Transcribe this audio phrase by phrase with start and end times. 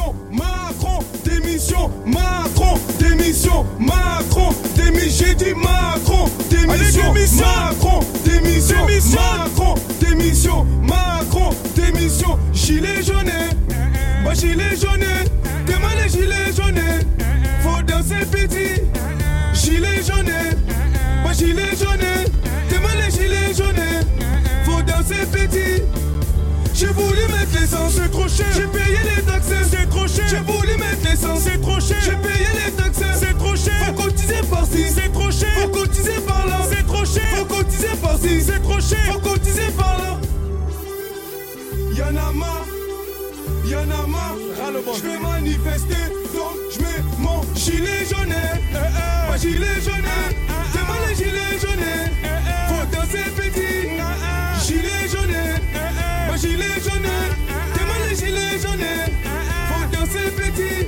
[0.00, 8.76] démission, Macron, démission, Macron, démission, Macron, démission, j'ai dit Macron, démission, Macron, démission,
[9.12, 13.30] Macron, démission, Macron, démission, gilet jaune,
[14.22, 15.04] moi gilet jaune,
[15.66, 16.80] demain les gilets jaunes,
[17.62, 18.59] faut danser petit,
[27.70, 28.46] l'essence, c'est trop cher.
[28.54, 30.26] J'ai payé les taxes, c'est trop cher.
[30.28, 31.98] J'ai voulu mettre l'essence, c'est trop cher.
[32.04, 33.74] J'ai payé les taxes, c'est trop cher.
[33.86, 35.48] Faut cotiser par-ci, c'est trop cher.
[35.60, 37.36] Faut cotiser par-là, c'est trop cher.
[37.36, 39.12] Faut cotiser par-ci, c'est trop cher.
[39.12, 40.20] Faut cotiser par-là.
[41.96, 42.66] Y'en a marre,
[43.66, 44.36] y'en a marre.
[44.96, 48.34] Je vais manifester, donc je mets mon gilet jaune.
[49.28, 50.10] Mon gilet jaune,
[50.72, 51.86] c'est moi le gilet jaune.
[52.68, 53.39] Faut danser
[60.30, 60.86] Faut danser petit.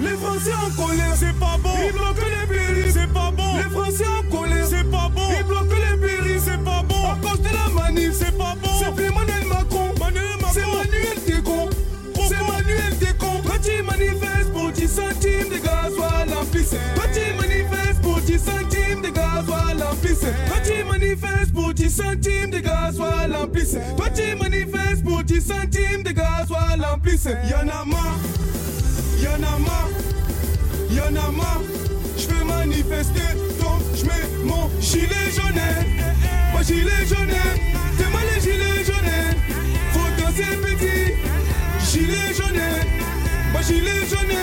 [0.00, 1.74] Les Français en colère, c'est pas bon.
[1.84, 3.56] Ils bloquent les péris, c'est pas bon.
[3.56, 5.28] Les Français en colère, c'est pas bon.
[5.38, 7.10] Ils bloquent les péris, c'est pas bon.
[7.10, 8.70] À cause de la manif, c'est pas bon.
[8.78, 9.92] C'est plus Emmanuel Macron.
[9.98, 10.52] Manuel Macron.
[10.54, 11.68] C'est Manuel Décon.
[12.14, 13.42] C'est Manuel Décon.
[13.44, 16.76] Petit manifeste pour 10 centimes de gasoil en piste.
[16.94, 20.26] Petit manifeste pour 10 centimes de gasoil en piste.
[20.54, 23.78] Petit manifeste pour 10 centimes de gasoil en piste.
[23.96, 24.79] Petit manifeste pour
[25.30, 27.30] 10 centimes de gasoil en piste.
[27.48, 28.18] Y'en a marre.
[29.22, 29.90] Y'en a marre,
[30.90, 31.62] y'en a marre,
[32.46, 33.20] manifester,
[33.60, 35.62] donc je mets mon gilet jaune.
[36.52, 37.38] Mon gilet jaune,
[37.96, 39.14] c'est moi le gilet jaune.
[39.92, 41.14] Faut danser petit,
[41.92, 42.64] gilet jaune.
[43.52, 44.36] Mon gilet jaune,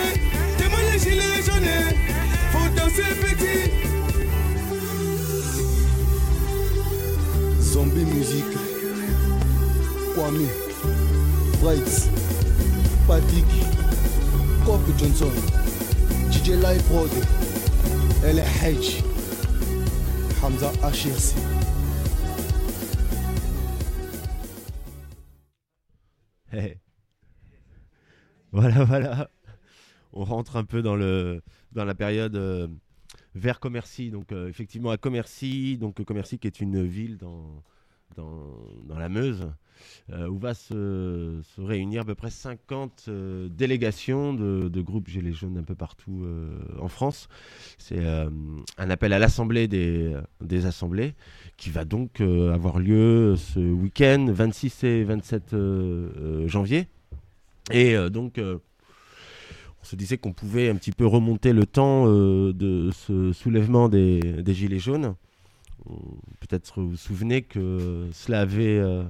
[0.56, 1.74] c'est moi le gilet jaune.
[2.50, 3.60] Faut danser petit.
[7.60, 8.56] Zombie musique.
[10.14, 10.67] Kwame.
[11.60, 12.08] Bright.
[13.08, 13.44] Patrick.
[14.64, 15.30] Cop Johnson.
[16.30, 17.10] DJ Live Prod.
[18.22, 19.02] Hedge.
[20.40, 21.34] Hamza HRC.
[26.52, 26.78] Hey.
[28.52, 29.30] Voilà, voilà.
[30.12, 32.68] On rentre un peu dans, le, dans la période euh,
[33.34, 34.10] vers Commercy.
[34.10, 37.64] Donc, euh, effectivement, à Commercy, donc Commercy qui est une ville dans,
[38.18, 39.48] dans, la Meuse,
[40.12, 45.58] euh, où va se, réunir à peu près 50 euh, délégations de, groupes Gilets jaunes
[45.58, 47.28] un peu partout euh, en France.
[47.78, 51.14] C'est un appel à l'Assemblée des, assemblées
[51.56, 56.88] qui va donc avoir lieu ce week-end, 26 et 27 euh, euh, janvier.
[57.70, 63.34] Et donc, on se disait qu'on pouvait un petit peu remonter le temps de ce
[63.34, 65.14] soulèvement des Gilets jaunes.
[66.40, 69.04] Peut-être vous souvenez que cela avait euh,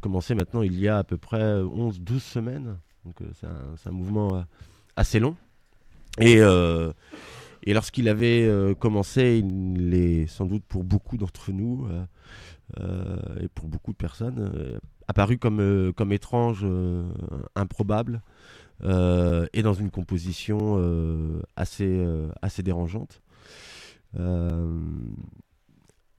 [0.00, 2.78] commencé maintenant il y a à peu près 11-12 semaines.
[3.04, 3.26] Donc euh,
[3.74, 4.42] c'est un, mouvement euh,
[4.96, 5.36] assez long.
[6.18, 6.40] Et,
[7.66, 11.86] lorsqu'il avait commencé, il est sans doute pour beaucoup d'entre nous
[12.78, 14.78] et pour beaucoup de personnes
[15.08, 16.64] apparu comme, comme étrange,
[17.54, 18.22] improbable
[18.82, 20.80] et dans une composition
[21.56, 22.06] assez,
[22.40, 23.20] assez dérangeante.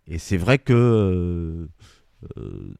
[0.07, 1.67] Et c'est vrai que
[2.37, 2.73] euh,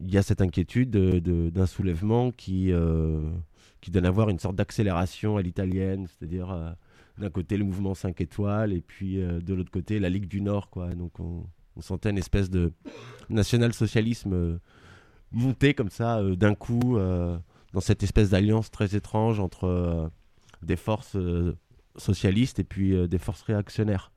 [0.00, 3.30] il y a cette inquiétude de- de- d'un soulèvement qui, euh,
[3.80, 6.70] qui donne à voir une sorte d'accélération à l'italienne, c'est-à-dire euh,
[7.18, 10.70] d'un côté le mouvement 5 étoiles et puis de l'autre côté la Ligue du Nord.
[10.70, 10.94] Quoi.
[10.94, 11.44] Donc on,
[11.80, 12.72] sentait une espèce de
[13.30, 14.58] national-socialisme
[15.30, 20.10] monter comme ça d'un coup dans cette espèce d'alliance très étrange entre
[20.62, 21.16] des forces
[21.96, 24.10] socialistes et puis des forces réactionnaires.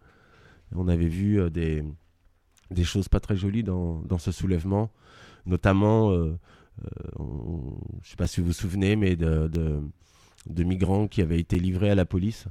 [0.75, 1.83] On avait vu des,
[2.71, 4.91] des choses pas très jolies dans, dans ce soulèvement,
[5.45, 6.37] notamment, euh,
[6.85, 6.87] euh,
[8.01, 11.59] je ne sais pas si vous vous souvenez, mais de, de- migrants qui avaient été
[11.59, 12.47] livrés à la police,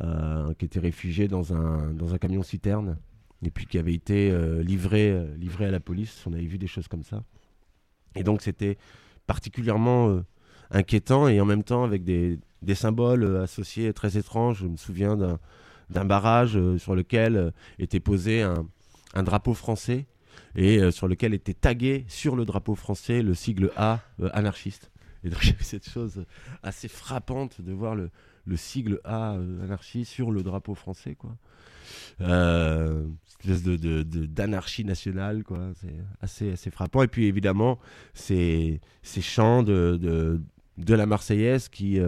[0.00, 2.98] euh, qui étaient réfugiés dans un, dans un camion citerne,
[3.44, 4.30] et puis qui avaient été
[4.62, 6.24] livrés, livrés à la police.
[6.26, 7.24] On avait vu des choses comme ça.
[8.14, 8.78] Et donc c'était
[9.26, 10.22] particulièrement
[10.70, 14.60] inquiétant et en même temps avec des, des symboles associés très étranges.
[14.60, 15.16] Je me souviens
[15.90, 18.64] d'un barrage sur lequel était posé un,
[19.14, 20.06] un drapeau français
[20.56, 24.90] et euh, sur lequel était tagué sur le drapeau français le sigle A euh, anarchiste.
[25.24, 26.24] Et donc j'avais cette chose
[26.62, 28.10] assez frappante de voir le,
[28.46, 31.36] le sigle A euh, anarchie sur le drapeau français, quoi.
[32.20, 35.72] Espèce de, d'anarchie nationale, quoi.
[36.20, 37.02] C'est assez, frappant.
[37.02, 37.78] Et puis évidemment,
[38.14, 40.40] ces, ces chants de,
[40.78, 41.98] la Marseillaise qui,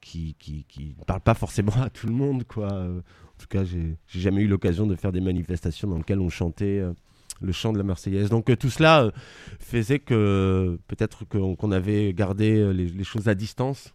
[0.00, 2.72] qui, qui, qui ne parlent pas forcément à tout le monde, quoi.
[2.72, 6.30] Euh, En tout cas, j'ai, jamais eu l'occasion de faire des manifestations dans lesquelles on
[6.30, 6.92] chantait euh,
[7.40, 8.30] le chant de la Marseillaise.
[8.30, 9.10] Donc tout cela
[9.58, 13.94] faisait que peut-être qu'on avait gardé les, choses à distance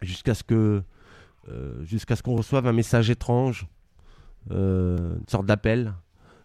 [0.00, 0.82] jusqu'à ce que
[1.82, 3.66] jusqu'à ce qu'on reçoive un message étrange,
[4.50, 5.92] une sorte d'appel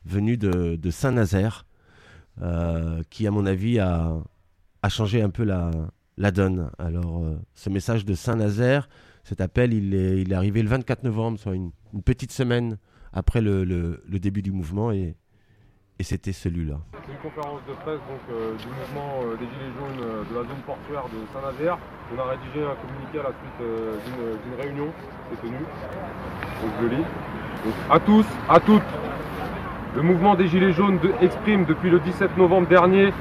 [0.03, 1.65] venu de, de Saint-Nazaire,
[3.09, 4.21] qui à mon avis a,
[4.81, 5.71] a changé un peu la,
[6.19, 6.69] la donne.
[6.77, 8.87] Alors, euh, ce message de Saint-Nazaire,
[9.23, 11.71] cet appel, il est, arrivé le 24 novembre, soit une,
[12.05, 12.77] petite semaine
[13.13, 15.15] après le, début du mouvement, et,
[16.01, 16.79] c'était celui-là.
[16.93, 17.99] C'est une conférence de presse
[18.31, 19.99] euh, du mouvement euh, des Gilets jaunes
[20.29, 21.77] de la zone portuaire de Saint-Nazaire.
[22.15, 24.93] On a rédigé un communiqué à la suite d'une réunion
[25.29, 25.65] qui s'est tenue.
[26.61, 27.05] Donc je lis.
[27.91, 28.81] à tous, à toutes,
[29.93, 33.11] le mouvement des Gilets jaunes exprime depuis le 17 novembre dernier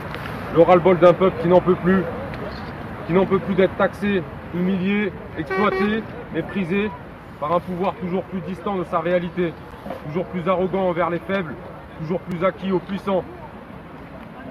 [0.55, 2.03] le ras-le-bol d'un peuple qui n'en peut plus,
[3.09, 4.23] qui n'en peut plus d'être taxé,
[4.55, 6.03] humilié, exploité,
[6.35, 6.91] méprisé
[7.41, 9.55] par un pouvoir toujours plus distant de sa réalité,
[10.07, 11.55] toujours plus arrogant envers les faibles,
[12.01, 13.25] toujours plus acquis aux puissants.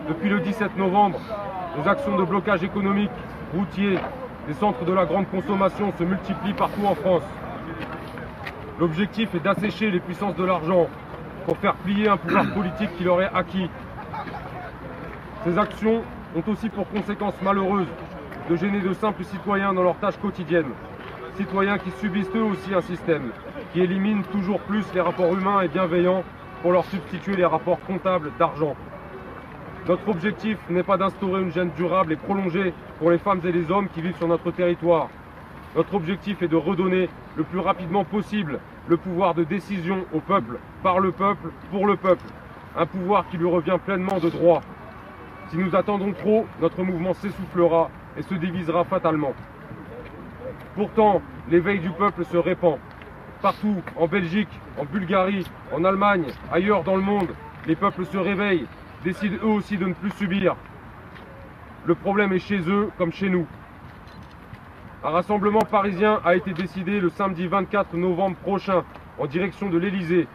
[0.09, 1.19] Depuis le 17 novembre,
[1.77, 3.12] les actions de blocage économique,
[3.54, 4.00] routier,
[4.48, 7.25] des centres de la grande consommation se multiplient partout en France.
[8.80, 10.88] L'objectif est d'assécher les puissances de l'argent
[11.45, 13.69] pour faire plier un pouvoir politique qui leur est acquis.
[15.44, 16.01] Ces actions
[16.36, 17.88] ont aussi pour conséquence malheureuse
[18.49, 20.71] de gêner de simples citoyens dans leurs tâches quotidiennes.
[21.35, 23.31] Citoyens qui subissent eux aussi un système
[23.73, 26.23] qui élimine toujours plus les rapports humains et bienveillants
[26.61, 28.75] pour leur substituer les rapports comptables d'argent.
[29.88, 33.69] Notre objectif n'est pas d'instaurer une gêne durable et prolongée pour les femmes et les
[33.69, 35.09] hommes qui vivent sur notre territoire.
[35.75, 40.57] Notre objectif est de redonner le plus rapidement possible le pouvoir de décision au peuple,
[40.81, 42.25] par le peuple, pour le peuple.
[42.77, 44.61] Un pouvoir qui lui revient pleinement de droit.
[45.49, 49.34] Si nous attendons trop, notre mouvement s'essoufflera et se divisera fatalement.
[50.75, 52.78] Pourtant, l'éveil du peuple se répand.
[53.42, 57.30] Partout, en Belgique, en Bulgarie, en Allemagne, ailleurs dans le monde,
[57.68, 58.66] les peuples se réveillent,
[59.04, 60.56] décident eux aussi de ne plus subir.
[61.86, 63.46] Le problème est chez eux comme chez nous.
[65.04, 68.84] Un rassemblement parisien a été décidé le samedi 24 novembre prochain
[69.19, 70.28] en direction de l'Elysée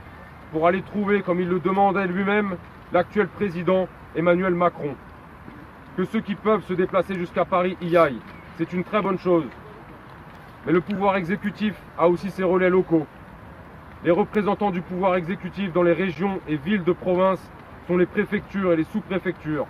[0.52, 2.56] pour aller trouver, comme il le demandait lui-même,
[2.92, 4.94] l'actuel président Emmanuel Macron
[5.96, 8.20] que ceux qui peuvent se déplacer jusqu'à Paris y aillent.
[8.56, 9.44] C'est une très bonne chose.
[10.66, 13.06] Mais le pouvoir exécutif a aussi ses relais locaux.
[14.04, 17.40] Les représentants du pouvoir exécutif dans les régions et villes de province
[17.86, 19.66] sont les préfectures et les sous-préfectures.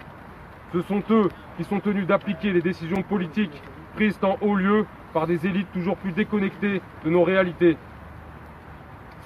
[0.72, 3.62] Ce sont eux qui sont tenus d'appliquer les décisions politiques
[3.94, 7.76] prises en haut lieu par des élites toujours plus déconnectées de nos réalités.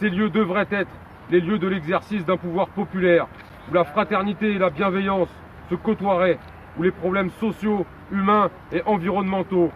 [0.00, 0.90] Ces lieux devraient être
[1.30, 3.26] les lieux de l'exercice d'un pouvoir populaire,
[3.70, 5.28] où la fraternité et la bienveillance
[5.70, 6.38] se côtoieraient
[6.78, 9.70] où les problèmes sociaux, humains et environnementaux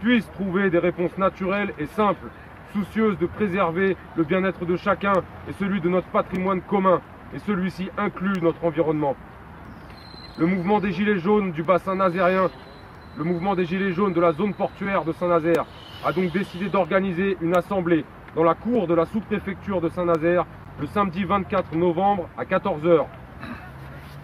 [0.00, 2.26] puissent trouver des réponses naturelles et simples,
[2.72, 5.12] soucieuses de préserver le bien-être de chacun
[5.48, 7.00] et celui de notre patrimoine commun,
[7.34, 9.16] et celui-ci inclut notre environnement.
[10.38, 12.50] Le mouvement des Gilets jaunes du bassin nazérien,
[13.16, 15.66] le mouvement des Gilets jaunes de la zone portuaire de Saint-Nazaire,
[16.04, 18.04] a donc décidé d'organiser une assemblée
[18.34, 20.46] dans la cour de la sous-préfecture de Saint-Nazaire
[20.80, 23.04] le samedi 24 novembre à 14h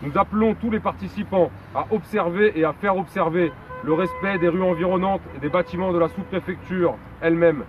[0.02, 3.52] nous appelons tous les participants à observer et à faire observer
[3.82, 7.64] le respect des rues environnantes et des bâtiments de la sous-préfecture elle-même.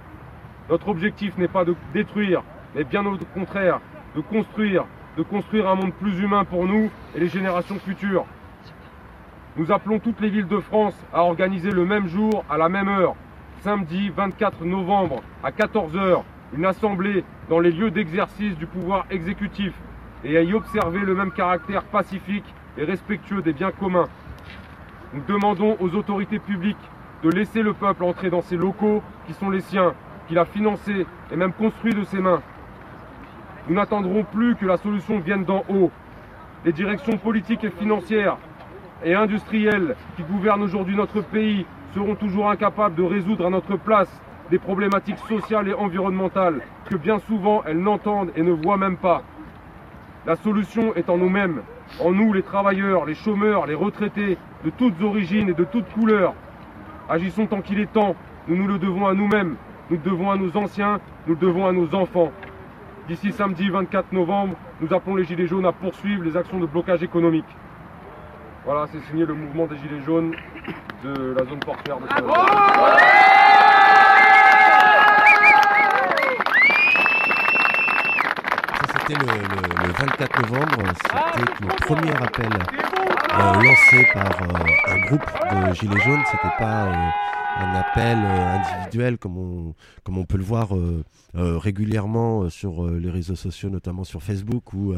[0.69, 2.43] Notre objectif n'est pas de détruire,
[2.75, 3.79] mais bien au contraire,
[4.15, 4.85] de construire,
[5.17, 8.25] de construire un monde plus humain pour nous et les générations futures.
[9.57, 12.89] Nous appelons toutes les villes de France à organiser le même jour, à la même
[12.89, 13.15] heure,
[13.61, 16.21] samedi 24 novembre à 14h,
[16.53, 19.73] une assemblée dans les lieux d'exercice du pouvoir exécutif
[20.23, 24.07] et à y observer le même caractère pacifique et respectueux des biens communs.
[25.13, 26.77] Nous demandons aux autorités publiques
[27.23, 29.93] de laisser le peuple entrer dans ces locaux qui sont les siens,
[30.27, 32.41] qu'il a financés et même construits de ses mains.
[33.67, 35.91] Nous n'attendrons plus que la solution vienne d'en haut.
[36.65, 38.37] Les directions politiques et financières
[39.03, 44.09] et industrielles qui gouvernent aujourd'hui notre pays seront toujours incapables de résoudre à notre place
[44.51, 49.23] des problématiques sociales et environnementales que bien souvent elles n'entendent et ne voient même pas.
[50.29, 51.63] La solution est en nous-mêmes,
[51.99, 56.35] en nous les travailleurs, les chômeurs, les retraités, de toutes origines et de toutes couleurs.
[57.09, 58.15] Agissons tant qu'il est temps,
[58.47, 59.55] nous nous le devons à nous-mêmes,
[59.89, 62.31] nous le devons à nos anciens, nous le devons à nos enfants.
[63.07, 67.01] D'ici samedi 24 novembre, nous appelons les Gilets jaunes à poursuivre les actions de blocage
[67.01, 67.49] économique.
[68.65, 70.35] Voilà, c'est signé le mouvement des Gilets jaunes
[71.03, 73.38] de la zone portuaire de
[79.09, 80.93] c'était le, 24 novembre.
[81.01, 86.23] C'était le premier appel euh, lancé par euh, un groupe de Gilets jaunes.
[86.29, 87.09] C'était pas euh,
[87.57, 90.69] un appel individuel comme on, comme on peut le voir
[91.33, 94.93] régulièrement sur les réseaux sociaux, notamment sur Facebook, où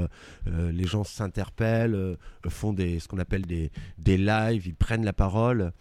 [0.45, 2.17] les gens s'interpellent,
[2.49, 5.71] font des, ce qu'on appelle des, des lives, ils prennent la parole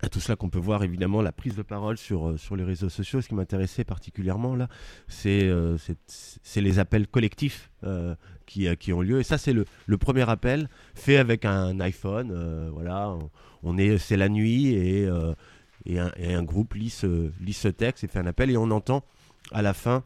[0.00, 2.64] à tout cela qu'on peut voir évidemment la prise de parole sur, euh, sur les
[2.64, 3.20] réseaux sociaux.
[3.20, 4.68] Ce qui m'intéressait particulièrement là,
[5.08, 5.76] c'est euh,
[6.56, 8.14] les appels collectifs euh,
[8.46, 9.20] qui, qui, ont lieu.
[9.20, 12.70] Et ça, c'est le, le, premier appel fait avec un iPhone.
[12.72, 13.16] voilà,
[13.62, 15.34] on, est, c'est la nuit et, un,
[16.16, 19.04] et, un, groupe lit ce, lit ce texte et fait un appel et on entend
[19.52, 20.04] à la fin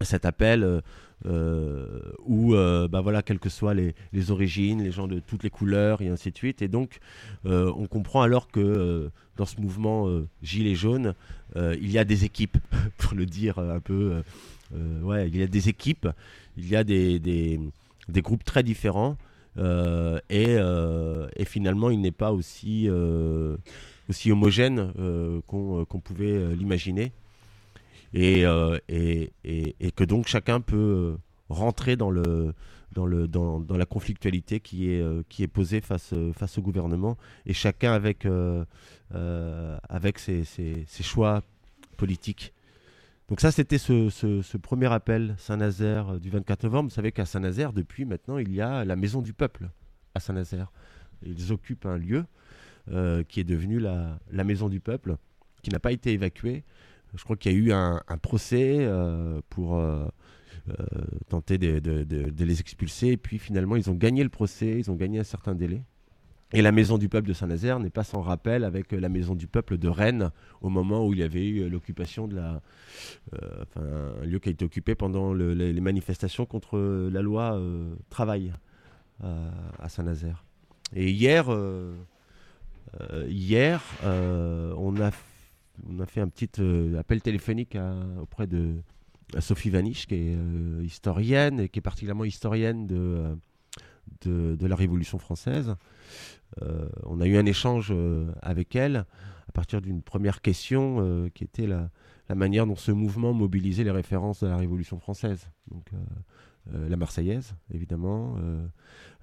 [0.00, 0.82] cet appel
[1.24, 3.94] où, euh, bah voilà, quelles que soient les,
[4.30, 6.62] origines, les gens de toutes les couleurs et ainsi de suite.
[6.62, 6.98] Et donc,
[7.46, 10.08] euh, on comprend alors que dans ce mouvement
[10.42, 11.14] Gilets jaunes,
[11.56, 12.58] il y a des équipes,
[12.98, 14.22] pour le dire un peu.
[15.02, 16.08] ouais, il y a des équipes,
[16.56, 17.60] il y a des, des,
[18.08, 19.16] des groupes très différents.
[19.56, 20.56] et,
[21.36, 22.88] et, finalement, il n'est pas aussi,
[24.08, 24.92] aussi homogène
[25.46, 27.12] qu'on pouvait l'imaginer.
[28.14, 31.16] Euh, et, et, et, que donc chacun peut euh,
[31.48, 32.52] rentrer dans, le,
[32.92, 36.62] dans, le, dans, dans la conflictualité qui est, euh, qui est posée face, face au
[36.62, 37.16] gouvernement,
[37.46, 38.26] et chacun avec,
[39.88, 41.42] avec ses, ses, choix
[41.96, 42.52] politiques.
[43.28, 46.90] Donc ça, c'était ce, ce, premier appel Saint-Nazaire du 24 novembre.
[46.90, 49.70] Vous savez qu'à Saint-Nazaire, depuis maintenant, il y a la Maison du Peuple
[50.14, 50.70] à Saint-Nazaire.
[51.24, 52.24] Ils occupent un lieu
[53.28, 55.16] qui est devenu la, la Maison du Peuple,
[55.62, 56.64] qui n'a pas été évacué
[57.14, 60.06] je crois qu'il y a eu un, procès euh, pour euh,
[60.68, 60.84] euh,
[61.28, 63.08] tenter de, les expulser.
[63.08, 65.82] Et puis finalement, ils ont gagné le procès, ils ont gagné un certain délai.
[66.54, 69.46] Et la maison du peuple de Saint-Nazaire n'est pas sans rappel avec la maison du
[69.46, 72.60] peuple de Rennes au moment où il y avait eu l'occupation de la,
[73.62, 73.80] enfin,
[74.22, 76.78] un lieu qui a été occupé pendant les, manifestations contre
[77.10, 77.58] la loi
[78.10, 78.52] travail
[79.22, 80.44] à Saint-Nazaire.
[80.94, 81.46] Et hier,
[83.26, 85.10] hier, on a
[85.88, 87.76] on a fait un petit euh, appel téléphonique
[88.20, 88.76] auprès de
[89.40, 93.36] Sophie Vanish, qui est euh, historienne et qui est particulièrement historienne de,
[94.26, 95.74] euh, la Révolution française.
[97.06, 97.94] on a eu un échange
[98.42, 99.06] avec elle
[99.48, 101.90] à partir d'une première question qui était la,
[102.34, 105.48] manière dont ce mouvement mobilisait les références de la Révolution française.
[105.70, 105.90] Donc,
[106.72, 108.36] la Marseillaise, évidemment,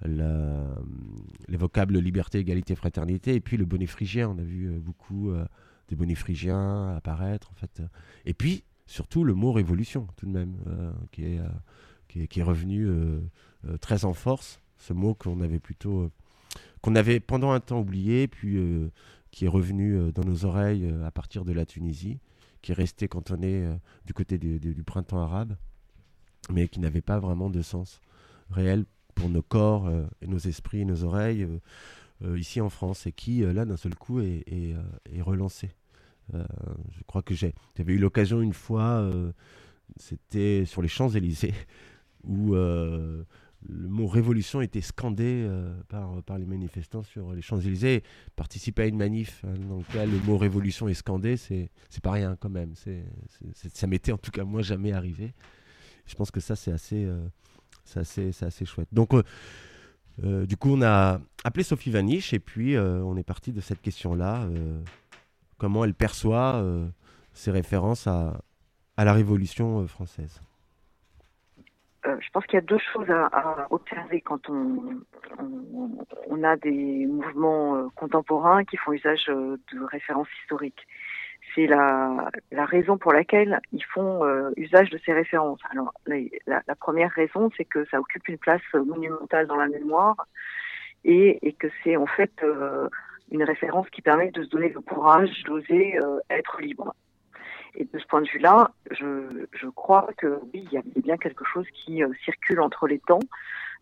[0.04, 4.30] les vocables liberté, égalité, fraternité, et puis le bonnet phrygien.
[4.30, 5.32] On a vu beaucoup
[5.90, 7.82] des bonnets phrygiens apparaître, en fait.
[8.24, 11.48] Et puis, surtout, le mot révolution, tout de même, euh, qui, est, euh,
[12.08, 13.20] qui, est, qui, est, revenu euh,
[13.80, 14.60] très en force.
[14.78, 16.10] Ce mot qu'on avait plutôt.
[16.80, 18.58] qu'on avait pendant un temps oublié, puis
[19.30, 22.18] qui est revenu dans nos oreilles à partir de la Tunisie,
[22.62, 23.68] qui est resté cantonné
[24.06, 25.54] du côté du printemps arabe,
[26.50, 28.00] mais qui n'avait pas vraiment de sens
[28.48, 29.92] réel pour nos corps
[30.22, 31.46] et nos esprits et nos oreilles
[32.36, 34.76] ici en France, et qui, là, d'un seul coup, est
[35.20, 35.72] relancé.
[36.34, 36.44] Euh,
[36.96, 37.52] je crois que j'avais
[37.92, 39.32] eu l'occasion une fois, euh,
[39.96, 41.54] c'était sur les Champs-Élysées,
[42.24, 43.24] où euh,
[43.68, 45.48] le mot révolution était scandé
[45.88, 48.02] par, les manifestants sur les Champs-Élysées.
[48.36, 51.70] Participer à une manif hein, dans laquelle le mot révolution est scandé, c'est
[52.02, 52.72] pas rien quand même.
[52.74, 53.04] c'est
[53.54, 55.34] ça m'était en tout cas moi jamais arrivé.
[56.06, 57.06] Je pense que ça c'est assez,
[57.94, 58.88] assez, assez chouette.
[58.92, 59.10] Donc
[60.22, 64.48] du coup on a appelé Sophie Vaniche et puis on est parti de cette question-là
[65.60, 66.88] comment elle perçoit euh,
[67.34, 68.32] ses références à,
[68.96, 70.42] la Révolution euh, française
[72.06, 77.90] euh, je pense qu'il y a deux choses à, observer quand on, a des mouvements
[77.94, 80.86] contemporains qui font usage de références historiques.
[81.54, 84.24] C'est la, raison pour laquelle ils font
[84.56, 85.60] usage de ces références.
[85.70, 85.92] Alors,
[86.46, 90.16] la, première raison, c'est que ça occupe une place monumentale dans la mémoire
[91.04, 92.32] et que c'est en fait
[93.30, 96.94] une référence qui permet de se donner le courage d'oser euh, être libre.
[97.74, 101.44] Et de ce point de vue-là, je, crois que oui, il y a bien quelque
[101.44, 103.20] chose qui euh, circule entre les temps,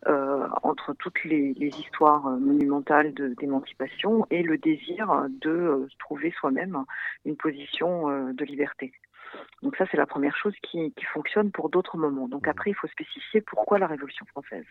[0.07, 6.85] euh, entre toutes les, les histoires monumentales d'émancipation et le désir de trouver soi-même
[7.25, 8.93] une position de liberté.
[9.61, 12.27] Donc ça, c'est la première chose qui, qui fonctionne pour d'autres moments.
[12.27, 14.65] Donc après, il faut spécifier pourquoi la Révolution française.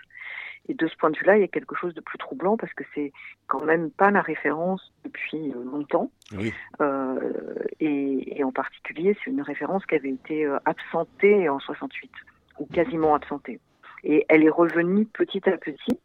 [0.69, 2.73] Et de ce point de vue-là, il y a quelque chose de plus troublant parce
[2.73, 3.12] que c'est
[3.47, 6.11] quand même pas la référence depuis euh, longtemps.
[6.33, 6.53] Oui.
[6.81, 12.11] Euh, et, et, en particulier, c'est une référence qui avait été euh, absentée en 68
[12.59, 13.61] ou quasiment absentée.
[14.05, 15.99] Et elle est revenue petit à petit.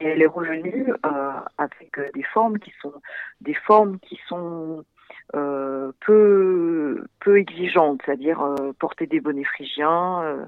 [0.00, 2.92] Et elle est revenue euh, avec des formes qui sont
[3.40, 4.84] des formes qui sont
[5.34, 10.44] euh, peu, peu exigeante, c'est-à-dire euh, porter des bonnets phrygiens, euh,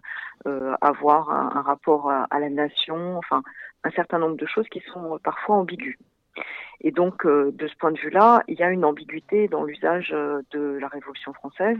[0.47, 3.43] euh avoir un, rapport à, à, la nation, enfin
[3.85, 5.97] un certain nombre de choses qui sont parfois ambiguës.
[6.81, 10.79] Et donc, de ce point de vue-là, il y a une ambiguïté dans l'usage de
[10.81, 11.79] la Révolution française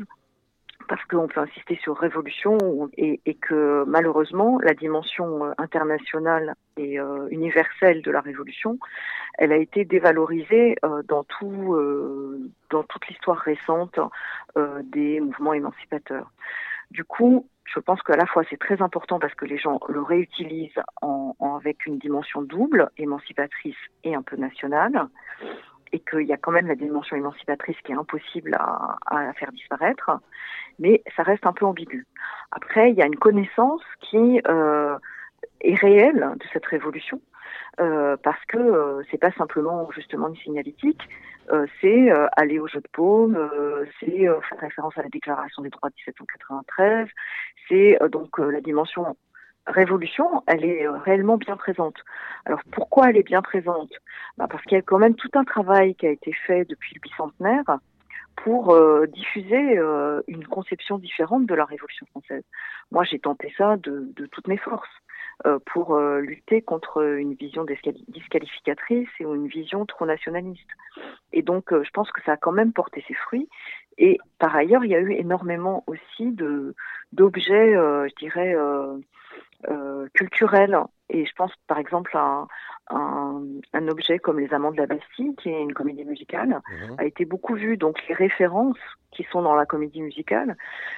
[0.89, 2.59] parce qu'on peut insister sur révolution
[2.97, 8.79] et, que malheureusement la dimension euh, internationale et euh, universelle de la révolution,
[9.37, 11.77] elle a été dévalorisée euh, dans tout
[12.71, 13.99] dans toute l'histoire récente
[14.83, 16.31] des mouvements émancipateurs.
[16.91, 20.03] Du coup, je pense qu'à la fois c'est très important parce que les gens le
[20.03, 25.09] réutilisent en, avec une dimension double, émancipatrice et un peu nationale,
[25.93, 30.11] et qu'il y a quand même la dimension émancipatrice qui est impossible à, faire disparaître,
[30.79, 32.07] mais ça reste un peu ambigu.
[32.51, 34.97] Après, il y a une connaissance qui euh,
[35.61, 37.21] est réelle de cette révolution,
[37.81, 41.01] euh, parce que euh, c'est pas simplement justement une signalétique,
[41.53, 43.39] euh, c'est aller au jeu de paume,
[44.01, 47.09] c'est faire référence à la Déclaration des droits de 1793,
[47.69, 49.17] c'est donc la dimension
[49.69, 51.97] révolution, elle est euh, réellement bien présente.
[52.45, 53.93] Alors pourquoi elle est bien présente?
[54.37, 56.95] Bah Parce qu'il y a quand même tout un travail qui a été fait depuis
[56.95, 57.79] le bicentenaire
[58.37, 62.45] pour euh, diffuser euh, une conception différente de la Révolution française.
[62.91, 64.89] Moi, j'ai tenté ça de, toutes mes forces
[65.67, 67.65] pour lutter contre une vision
[68.09, 70.69] disqualificatrice et une vision trop nationaliste.
[71.33, 73.49] Et donc, je pense que ça a quand même porté ses fruits.
[73.99, 76.37] Et par ailleurs, il y a eu énormément aussi
[77.13, 78.57] d'objets, je dirais,
[79.69, 80.77] euh, culturel.
[81.11, 82.47] Et je pense par exemple à
[82.91, 86.97] un, un, objet comme Les Amants de la Bastille, qui est une comédie musicale, mhm.
[86.99, 87.77] a été beaucoup vu.
[87.77, 88.79] Donc les références
[89.11, 90.57] qui sont dans la comédie musicale,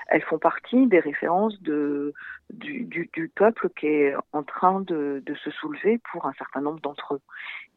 [0.09, 2.13] elles font partie des références de,
[2.53, 6.61] du, du, du peuple qui est en train de, de, se soulever pour un certain
[6.61, 7.21] nombre d'entre eux.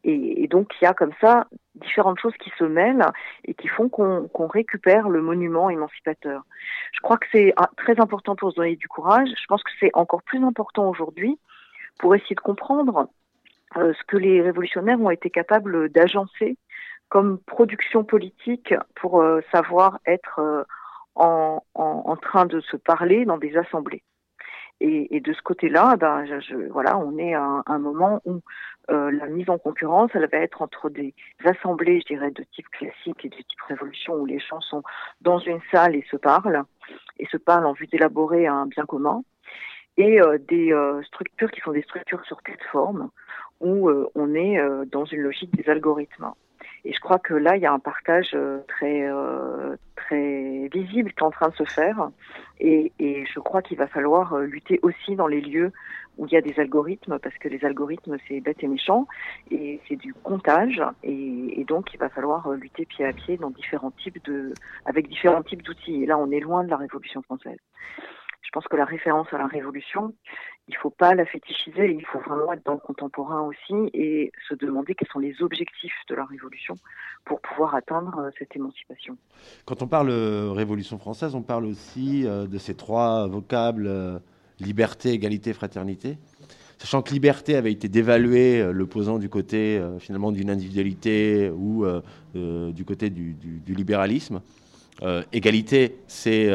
[0.02, 3.06] Et, et, donc il y a comme ça différentes choses qui se mêlent
[3.44, 6.42] et qui font qu'on récupère le monument émancipateur.
[6.92, 9.28] Je crois que c'est ah, très important pour se donner du courage.
[9.40, 11.38] Je pense que c'est encore plus important aujourd'hui
[11.98, 13.08] pour essayer de comprendre
[13.76, 16.56] euh, ce que les révolutionnaires ont été capables d'agencer
[17.08, 20.62] comme production politique pour euh, savoir être euh,
[21.16, 24.02] en, train de se parler dans des assemblées.
[24.80, 28.40] Et, de ce côté-là, ben, je, je, voilà, on est à un, moment où
[28.88, 33.24] la mise en concurrence, elle va être entre des assemblées, je dirais, de type classique
[33.24, 34.82] et de type révolution, où les gens sont
[35.20, 36.64] dans une salle et se parlent,
[37.18, 39.22] et se parlent en vue d'élaborer un bien commun,
[39.96, 43.10] et euh, des euh, structures qui sont des structures sur plateforme,
[43.60, 44.58] où euh, on est
[44.90, 46.32] dans une logique des algorithmes.
[46.84, 48.36] Et je crois que là, il y a un partage
[48.68, 49.08] très
[49.96, 52.10] très visible qui est en train de se faire.
[52.60, 55.72] Et, et je crois qu'il va falloir lutter aussi dans les lieux
[56.18, 59.08] où il y a des algorithmes, parce que les algorithmes, c'est bête et méchant,
[59.50, 63.50] et c'est du comptage, et, et, donc il va falloir lutter pied à pied dans
[63.50, 64.52] différents types de,
[64.84, 66.04] avec différents types d'outils.
[66.04, 67.58] Et là, on est loin de la Révolution française.
[68.44, 70.14] Je pense que la référence à la Révolution,
[70.68, 74.32] il ne faut pas la fétichiser, il faut vraiment être dans le contemporain aussi et
[74.48, 76.76] se demander quels sont les objectifs de la Révolution
[77.24, 79.16] pour pouvoir atteindre euh, cette émancipation.
[79.64, 83.90] Quand on parle euh, Révolution française, on parle aussi euh, de ces trois vocables
[84.60, 86.16] liberté, égalité, fraternité.
[86.78, 91.84] Sachant que liberté avait été dévaluée, le posant du côté finalement d'une individualité ou
[92.34, 94.42] du côté du, libéralisme.
[95.32, 96.52] égalité, c'est,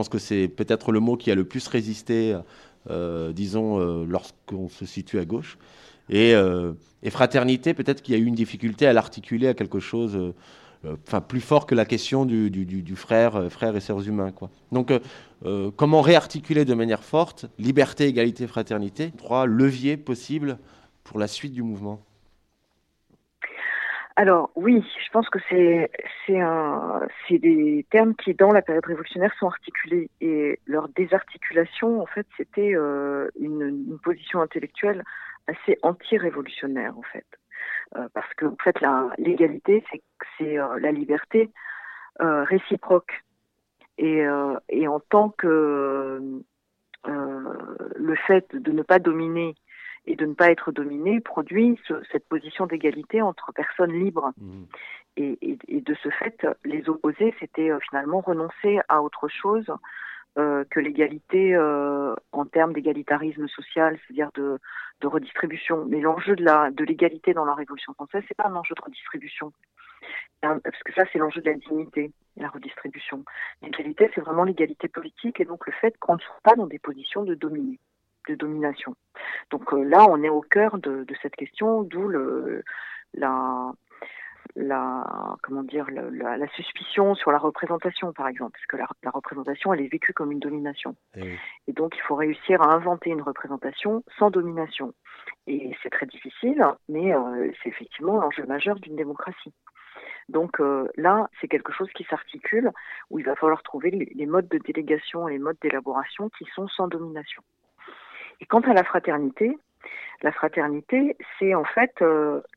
[0.00, 2.34] pense que c'est peut-être le mot qui a le plus résisté
[2.88, 5.58] euh, disons, euh, lorsqu'on se situe à gauche.
[6.08, 9.80] Et, euh, et fraternité, peut-être qu'il y a eu une difficulté à l'articuler à quelque
[9.80, 10.34] chose
[11.28, 14.32] plus fort que la question du, frère, et sœurs humains.
[14.72, 14.92] Donc,
[15.76, 20.58] comment réarticuler de manière forte liberté, égalité, fraternité, trois leviers possibles
[21.04, 22.00] pour la suite du mouvement
[24.16, 25.90] alors oui, je pense que c'est
[26.26, 30.10] c'est des termes qui dans la période révolutionnaire sont articulés.
[30.20, 35.04] Et leur désarticulation en fait c'était euh, une, position intellectuelle
[35.46, 37.26] assez anti-révolutionnaire en fait.
[37.96, 40.02] Euh, parce que en fait la l'égalité c'est
[40.38, 41.50] c'est euh, la liberté
[42.18, 43.22] réciproque.
[43.96, 46.42] Et en tant que
[47.04, 49.54] le fait de ne pas dominer
[50.06, 54.32] et de ne pas être dominé produit ce, cette position d'égalité entre personnes libres.
[54.38, 54.62] Mmh.
[55.16, 59.66] Et, et, et, de ce fait, les opposés, c'était euh, finalement renoncer à autre chose
[60.38, 64.58] euh, que l'égalité euh, en termes d'égalitarisme social, c'est-à-dire de,
[65.00, 65.84] de, redistribution.
[65.86, 68.80] Mais l'enjeu de la de l'égalité dans la Révolution française, c'est pas un enjeu de
[68.80, 69.52] redistribution,
[70.40, 73.24] parce que ça, c'est l'enjeu de la dignité, la redistribution.
[73.60, 76.78] L'égalité, c'est vraiment l'égalité politique, et donc le fait qu'on ne soit pas dans des
[76.78, 77.80] positions de dominer
[78.30, 78.94] de domination.
[79.50, 82.62] Donc euh, là, on est au cœur de, de cette question, d'où le
[83.14, 83.72] la
[84.56, 85.04] la
[85.42, 89.72] comment dire la, la, suspicion sur la représentation par exemple parce que la, la représentation
[89.72, 91.38] elle est vécue comme une domination et, eh oui.
[91.68, 94.92] et, donc il faut réussir à inventer une représentation sans domination
[95.46, 97.12] Et c'est très difficile, mais
[97.62, 99.52] c'est effectivement l'enjeu majeur d'une démocratie.
[100.28, 100.60] Donc
[100.96, 102.70] là, c'est quelque chose qui s'articule,
[103.10, 106.68] où il va falloir trouver les, modes de délégation et les modes d'élaboration qui sont
[106.68, 107.42] sans domination.
[108.40, 109.58] Et quant à la fraternité,
[110.22, 111.94] la fraternité, c'est en fait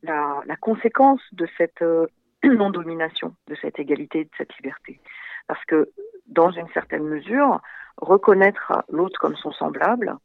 [0.02, 1.84] la, la, conséquence de cette
[2.44, 5.00] non-domination, de cette égalité, de cette liberté.
[5.46, 5.90] Parce que
[6.26, 7.60] dans une certaine mesure,
[7.96, 10.16] reconnaître l'autre comme son semblable,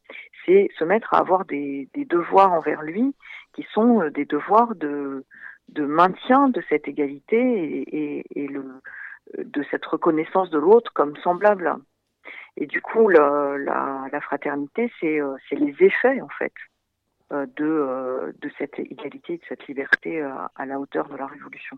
[0.45, 3.15] c'est se mettre à avoir des, devoirs envers lui
[3.53, 5.25] qui sont euh, des devoirs de,
[5.77, 8.49] maintien de cette égalité et,
[9.37, 11.75] de cette reconnaissance de l'autre comme semblable.
[12.57, 16.53] Et du coup, la, fraternité, euh, c'est les effets, en fait,
[17.31, 21.77] euh, de, de cette égalité, de cette liberté à la hauteur de la Révolution.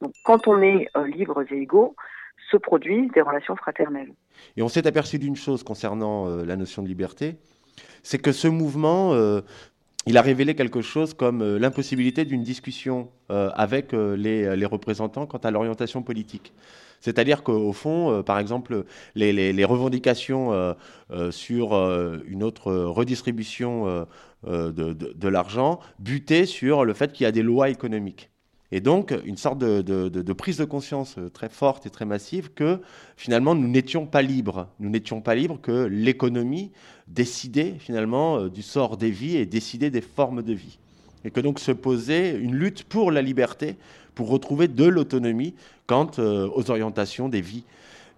[0.00, 1.96] Donc, quand on est libres et égaux,
[2.50, 4.12] se produisent des relations fraternelles.
[4.56, 7.36] Et on s'est aperçu d'une chose concernant euh, la notion de liberté,
[8.02, 9.40] c'est que ce mouvement, euh,
[10.06, 15.50] il a révélé quelque chose comme euh, l'impossibilité d'une discussion avec les, représentants quant à
[15.50, 16.54] l'orientation politique.
[17.00, 18.84] C'est-à-dire qu'au fond, par exemple,
[19.14, 20.74] les, revendications
[21.30, 21.74] sur
[22.26, 24.06] une autre redistribution
[24.44, 28.30] de, de l'argent butaient sur le fait qu'il y a des lois économiques.
[28.70, 32.80] Et donc, une sorte de, prise de conscience euh, très forte et très massive que
[33.16, 34.68] finalement, nous n'étions pas libres.
[34.78, 36.70] Nous n'étions pas libres que l'économie
[37.06, 40.78] décidait finalement euh, du sort des vies et décidait des formes de vie.
[41.24, 43.76] Et que donc se posait une lutte pour la liberté,
[44.18, 45.54] pour retrouver de l'autonomie
[45.86, 47.62] quant euh, aux orientations des vies.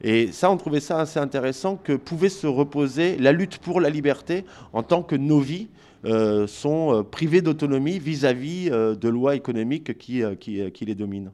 [0.00, 3.90] Et ça, on trouvait ça assez intéressant que pouvait se reposer la lutte pour la
[3.90, 5.68] liberté en tant que nos vies
[6.06, 11.32] euh, sont euh, privés d'autonomie vis-à-vis de lois économiques qui, qui, les dominent.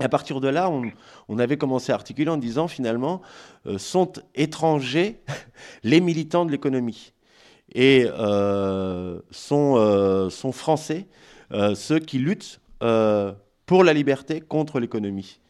[0.00, 0.68] Et à partir de là,
[1.28, 3.22] on, avait commencé à articuler en disant finalement,
[3.76, 5.20] sont étrangers
[5.84, 7.12] les militants de l'économie
[7.72, 8.08] et
[9.30, 11.06] sont, sont, français
[11.76, 12.60] ceux qui luttent
[13.66, 15.40] pour la liberté contre l'économie.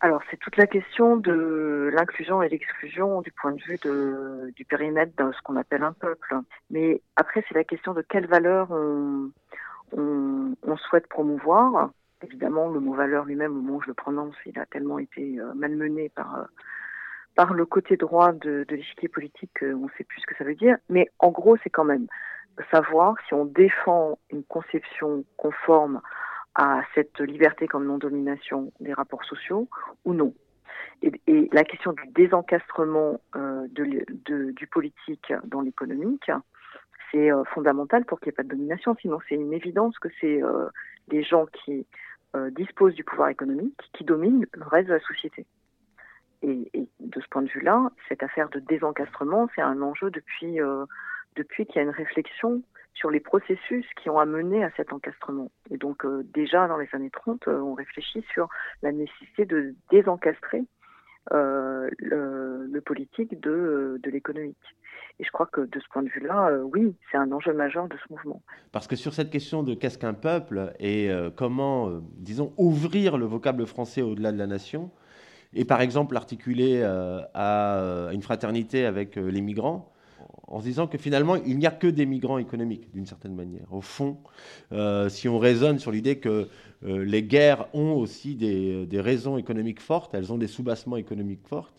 [0.00, 5.12] Alors, c'est toute la question de l'inclusion et l'exclusion du point de vue du périmètre
[5.16, 6.36] de ce qu'on appelle un peuple.
[6.70, 9.32] Mais après, c'est la question de quelles valeurs on,
[10.90, 11.90] souhaite promouvoir.
[12.22, 15.40] Évidemment, le mot valeur lui-même, au moment où je le prononce, il a tellement été
[15.40, 16.44] euh, malmené par, euh,
[17.34, 20.54] par le côté droit de l'échiquier politique qu'on ne sait plus ce que ça veut
[20.54, 20.76] dire.
[20.88, 22.06] Mais en gros, c'est quand même
[22.70, 26.00] savoir si on défend une conception conforme
[26.56, 29.68] à cette liberté comme non-domination des rapports sociaux
[30.04, 30.34] ou non?
[31.02, 36.30] Et, la question du désencastrement euh, du politique dans l'économique,
[37.10, 38.96] c'est euh, fondamental pour qu'il n'y ait pas de domination.
[39.00, 40.68] Sinon, c'est une évidence que c'est euh,
[41.08, 41.86] les gens qui
[42.54, 45.46] disposent du pouvoir économique qui dominent le reste de la société.
[46.42, 50.58] Et, et de ce point de vue-là, cette affaire de désencastrement, c'est un enjeu depuis,
[51.34, 52.60] depuis qu'il y a une réflexion
[52.96, 55.50] sur les processus qui ont amené à cet encastrement.
[55.70, 58.48] Et donc euh, déjà dans les années 30, euh, on réfléchit sur
[58.82, 60.64] la nécessité de désencastrer
[61.32, 64.56] euh, le, politique de, de l'économique.
[65.18, 67.96] Et je crois que de ce point de vue-là, oui, c'est un enjeu majeur de
[67.96, 68.42] ce mouvement.
[68.70, 73.66] Parce que sur cette question de qu'est-ce qu'un peuple et comment, disons, ouvrir le vocable
[73.66, 74.90] français au-delà de la nation,
[75.54, 79.90] et par exemple l'articuler à une fraternité avec les migrants,
[80.46, 83.72] en se disant que finalement, il n'y a que des migrants économiques, d'une certaine manière.
[83.72, 84.18] Au fond,
[84.72, 86.48] euh, si on raisonne sur l'idée que
[86.84, 91.72] euh, les guerres ont aussi des, raisons économiques fortes, elles ont des soubassements économiques forts,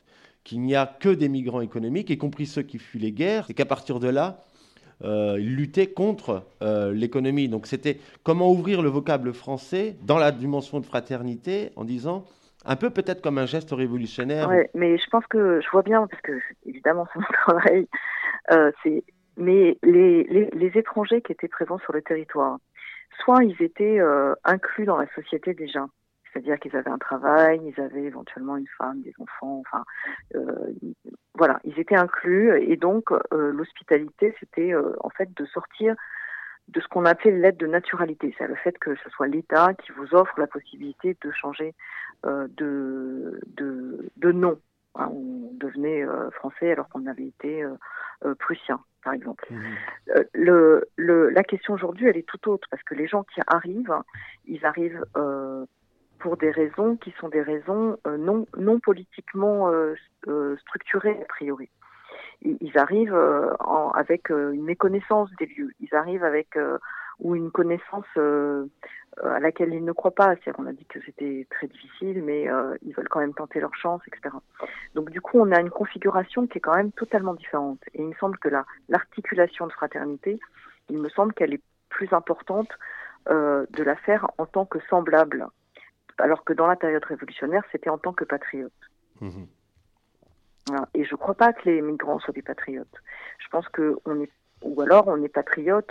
[0.44, 3.54] qu'il n'y a que des migrants économiques, y compris ceux qui fuient les guerres, et
[3.54, 4.44] qu'à partir de là,
[5.04, 6.44] euh, ils luttaient contre
[6.94, 7.50] l'économie.
[7.50, 12.26] Donc c'était comment ouvrir le vocable français dans la dimension de fraternité en disant
[12.68, 14.50] un peu peut-être comme un geste révolutionnaire.
[14.50, 16.34] Oui, mais je pense que je vois bien, parce que
[16.66, 17.98] évidemment c'est mon travail, euh,
[19.38, 22.58] mais les, les, étrangers qui étaient présents sur le territoire,
[23.24, 25.86] soit ils étaient euh, inclus dans la société déjà,
[26.32, 29.84] c'est-à-dire qu'ils avaient un travail, ils avaient éventuellement une femme, des enfants, enfin,
[30.36, 30.74] euh,
[31.36, 32.62] voilà, ils étaient inclus.
[32.62, 35.96] Et donc l'hospitalité, c'était en fait de sortir
[36.68, 39.92] de ce qu'on appelait l'aide de naturalité, c'est le fait que ce soit l'État qui
[39.94, 41.74] vous offre la possibilité de changer
[42.26, 44.60] de, de, de nom.
[44.98, 47.64] Hein, on devenait français alors qu'on avait été
[48.26, 49.46] euh, prussien, par exemple.
[49.52, 49.62] Mmh.
[50.16, 53.40] Euh, le, le, la question aujourd'hui, elle est tout autre, parce que les gens qui
[53.46, 53.96] arrivent,
[54.46, 55.68] ils arrivent euh,
[56.18, 59.72] pour des raisons qui sont des raisons non, non politiquement
[60.58, 61.70] structurées, a priori.
[62.42, 63.16] Ils, arrivent
[63.60, 66.58] en, avec une méconnaissance des lieux, ils arrivent avec
[67.20, 68.66] ou une connaissance euh,
[69.24, 70.36] à laquelle ils ne croient pas.
[70.36, 73.60] C'est-à-dire qu'on a dit que c'était très difficile, mais euh, ils veulent quand même tenter
[73.60, 74.36] leur chance, etc.
[74.96, 77.80] Donc du coup, on a une configuration qui est quand même totalement différente.
[77.94, 78.50] Et il me semble que
[78.90, 80.40] l'articulation de fraternité,
[80.90, 82.70] Il me semble qu'elle est plus importante
[83.30, 85.48] de la faire en tant que semblable,
[86.18, 88.72] alors que dans la période révolutionnaire, c'était en tant que patriote.
[89.20, 89.44] Mmh.
[90.94, 93.02] Et je ne crois pas que les migrants soient des patriotes.
[93.40, 95.90] Je pense que on est, ou alors on est patriote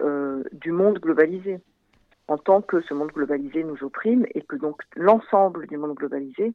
[0.00, 1.60] euh, du monde globalisé,
[2.28, 6.54] en tant que ce monde globalisé nous opprime et que donc l'ensemble du monde globalisé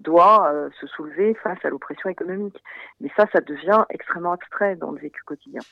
[0.00, 2.62] doit euh, se soulever face à l'oppression économique.
[3.00, 5.62] Mais ça, ça devient extrêmement abstrait dans le vécu quotidien.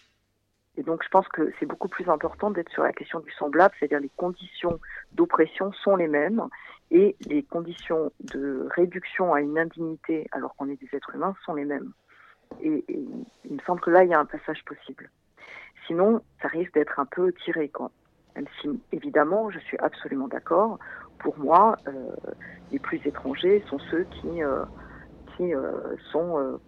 [0.76, 3.74] Et donc je pense que c'est beaucoup plus important d'être sur la question du semblable,
[3.78, 4.78] c'est-à-dire les conditions
[5.12, 6.46] d'oppression sont les mêmes
[6.90, 11.54] et les conditions de réduction à une indignité alors qu'on est des êtres humains sont
[11.54, 11.92] les mêmes.
[12.62, 15.10] Et, il me semble que là, il y a un passage possible.
[15.86, 17.90] Sinon, ça risque d'être un peu tiré, quoi.
[18.36, 20.78] Même si, évidemment, je suis absolument d'accord.
[21.18, 21.92] Pour moi, euh,
[22.72, 24.64] les plus étrangers sont ceux qui, euh,
[25.36, 26.58] qui euh, sont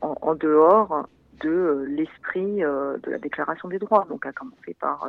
[0.00, 1.08] en, dehors
[1.40, 5.06] de l'esprit de la Déclaration des droits, donc à commencer par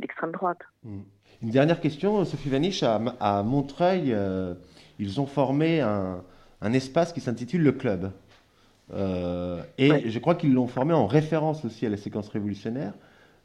[0.00, 0.60] l'extrême droite.
[0.84, 1.00] Mmh.
[1.42, 2.82] Une dernière question, Sophie Vaniche.
[2.82, 4.16] À, Montreuil,
[4.98, 6.22] ils ont formé un,
[6.72, 8.12] espace qui s'intitule le Club.
[9.78, 12.94] Et je crois qu'ils l'ont formé en référence aussi à la séquence révolutionnaire.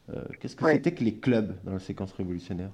[0.09, 2.71] Euh, qu'est-ce que c'était que les clubs dans la séquence révolutionnaire?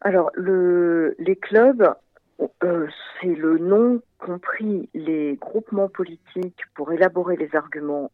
[0.00, 1.94] Alors, le, les clubs,
[3.20, 8.10] c'est le nom qu'ont pris les groupements politiques pour élaborer les arguments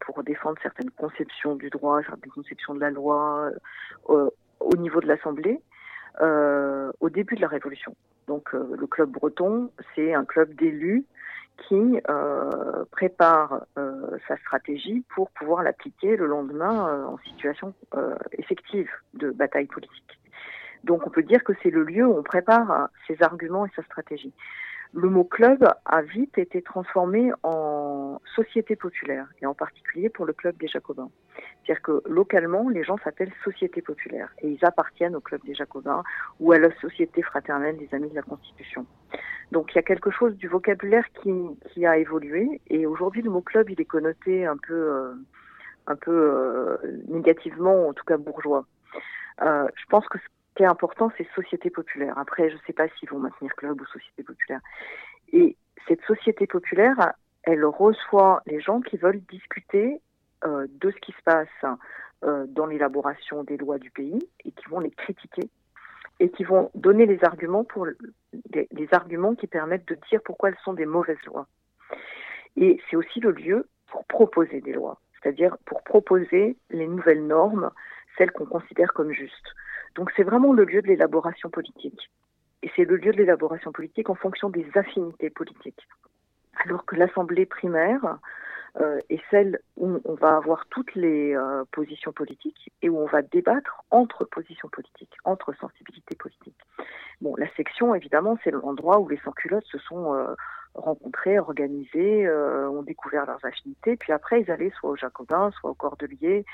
[0.00, 3.50] pour défendre certaines conceptions du droit, certaines conceptions de la loi
[4.10, 5.60] euh, au niveau de l'Assemblée
[6.20, 7.94] euh, au début de la Révolution.
[8.26, 11.04] Donc euh, le club breton, c'est un club d'élus
[11.56, 11.98] qui
[12.90, 13.64] prépare
[14.28, 17.74] sa stratégie pour pouvoir l'appliquer le lendemain en situation
[18.32, 20.18] effective de bataille politique.
[20.84, 23.82] Donc on peut dire que c'est le lieu où on prépare ses arguments et sa
[23.84, 24.34] stratégie
[24.94, 30.32] le mot club a vite été transformé en société populaire, et en particulier pour le
[30.32, 31.10] club des Jacobins.
[31.36, 36.02] C'est-à-dire que localement, les gens s'appellent société populaire, et ils appartiennent au club des Jacobins
[36.38, 38.86] ou à la société fraternelle des Amis de la Constitution.
[39.50, 43.40] Donc il y a quelque chose du vocabulaire qui, a évolué, et aujourd'hui le mot
[43.40, 45.14] club, il est connoté un peu, euh,
[45.88, 46.76] un peu euh,
[47.08, 48.64] négativement, en tout cas bourgeois.
[49.42, 50.18] Euh, je pense que
[50.54, 52.16] qui est important, c'est société populaire.
[52.18, 54.60] Après, je ne sais pas s'ils vont maintenir club ou société populaire.
[55.32, 55.56] Et
[55.88, 57.12] cette société populaire,
[57.42, 60.00] elle reçoit les gens qui veulent discuter
[60.44, 61.48] euh, de ce qui se passe
[62.24, 65.50] euh, dans l'élaboration des lois du pays et qui vont les critiquer
[66.20, 70.50] et qui vont donner les arguments pour les, les arguments qui permettent de dire pourquoi
[70.50, 71.48] elles sont des mauvaises lois.
[72.56, 77.70] Et c'est aussi le lieu pour proposer des lois, c'est-à-dire pour proposer les nouvelles normes,
[78.16, 79.54] celles qu'on considère comme justes.
[79.94, 82.10] Donc c'est vraiment le lieu de l'élaboration politique.
[82.62, 85.86] Et c'est le lieu de l'élaboration politique en fonction des affinités politiques.
[86.64, 88.18] Alors que l'Assemblée primaire
[88.80, 93.06] euh, est celle où on va avoir toutes les euh, positions politiques et où on
[93.06, 96.58] va débattre entre positions politiques, entre sensibilités politiques.
[97.20, 100.34] Bon, la section, évidemment, c'est l'endroit où les sans-culottes se sont euh,
[100.74, 105.70] rencontrés, organisés, euh, ont découvert leurs affinités, puis après ils allaient soit au Jacobin, soit
[105.70, 106.44] au Cordelier,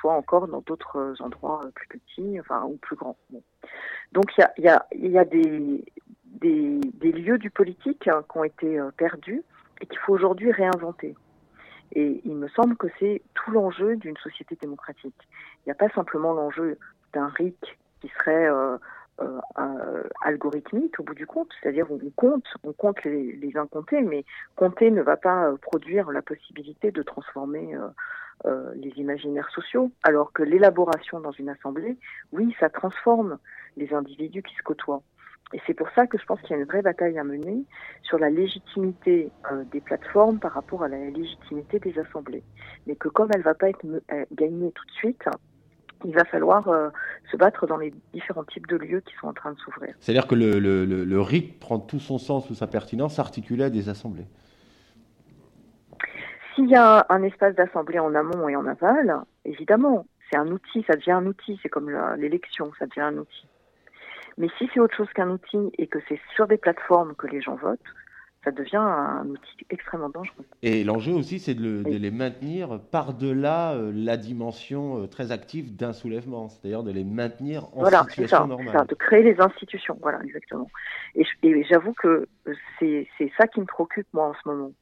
[0.00, 3.16] soit encore dans d'autres endroits euh, plus petits, enfin ou plus grands.
[4.12, 9.42] Donc il y a, des, lieux du politique hein, qui ont été euh, perdus
[9.80, 11.14] et qu'il faut aujourd'hui réinventer.
[11.92, 15.14] Et il me semble que c'est tout l'enjeu d'une société démocratique.
[15.60, 16.78] Il n'y a pas simplement l'enjeu
[17.12, 18.48] d'un RIC qui serait
[20.20, 24.24] algorithmique au bout du compte, c'est-à-dire on compte, on compte les, les, incomptés, mais
[24.56, 27.76] compter ne va pas euh, produire la possibilité de transformer
[28.44, 31.96] euh, les imaginaires sociaux, alors que l'élaboration dans une assemblée,
[32.32, 33.38] oui, ça transforme
[33.76, 35.02] les individus qui se côtoient.
[35.52, 37.64] Et c'est pour ça que je pense qu'il y a une vraie bataille à mener
[38.02, 39.30] sur la légitimité
[39.70, 42.42] des plateformes par rapport à la légitimité des assemblées.
[42.86, 43.86] Mais que comme elle ne va pas être
[44.32, 45.22] gagnée tout de suite,
[46.04, 46.90] il va falloir euh,
[47.30, 49.94] se battre dans les différents types de lieux qui sont en train de s'ouvrir.
[50.00, 53.70] C'est-à-dire que le, le, le, RIC prend tout son sens ou sa pertinence articulé à
[53.70, 54.26] des assemblées
[56.54, 60.84] S'il y a un espace d'assemblée en amont et en aval, évidemment, c'est un outil,
[60.86, 63.46] ça devient un outil, c'est comme l'élection, ça devient un outil.
[64.38, 67.40] Mais si c'est autre chose qu'un outil et que c'est sur des plateformes que les
[67.40, 67.80] gens votent,
[68.46, 70.44] ça devient un outil extrêmement dangereux.
[70.62, 75.92] Et l'enjeu aussi, c'est de, les maintenir par-delà euh, la dimension euh, très active d'un
[75.92, 78.72] soulèvement, c'est-à-dire de les maintenir en situation ça, normale.
[78.72, 80.70] Ça, de créer les institutions, voilà, exactement.
[81.16, 81.24] Et,
[81.68, 82.28] j'avoue que
[82.78, 84.72] c'est ça qui me préoccupe, moi, en ce moment.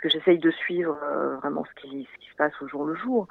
[0.00, 2.84] Parce que j'essaye de suivre euh, vraiment ce qui, ce qui se passe au jour
[2.84, 3.26] le jour.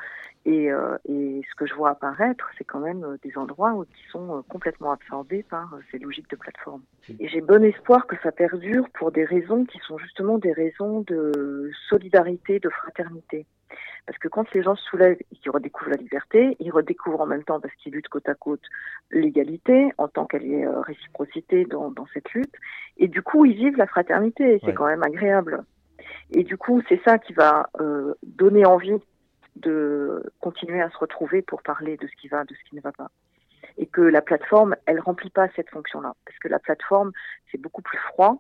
[0.47, 4.37] Euh, et, ce que je vois apparaître, c'est quand même euh, des endroits qui sont
[4.37, 6.81] euh, complètement absorbés par ces logiques de plateforme.
[7.19, 11.01] Et j'ai bon espoir que ça perdure pour des raisons qui sont justement des raisons
[11.07, 13.45] de solidarité, de fraternité.
[14.05, 17.25] Parce que quand les gens se soulèvent et qu'ils redécouvrent la liberté, ils redécouvrent en
[17.25, 18.63] même temps, parce qu'ils luttent côte à côte,
[19.11, 22.55] l'égalité, en tant qu'elle est euh, réciprocité dans, dans, cette lutte.
[22.97, 24.61] Et du coup, ils vivent la fraternité.
[24.63, 25.65] C'est quand même agréable.
[26.31, 28.97] Et du coup, c'est ça qui va euh, donner envie
[29.55, 32.81] de continuer à se retrouver pour parler de ce qui va, de ce qui ne
[32.81, 33.09] va pas.
[33.77, 36.13] Et que la plateforme, elle remplit pas cette fonction-là.
[36.25, 37.11] Parce que la plateforme,
[37.51, 38.39] c'est beaucoup plus froid,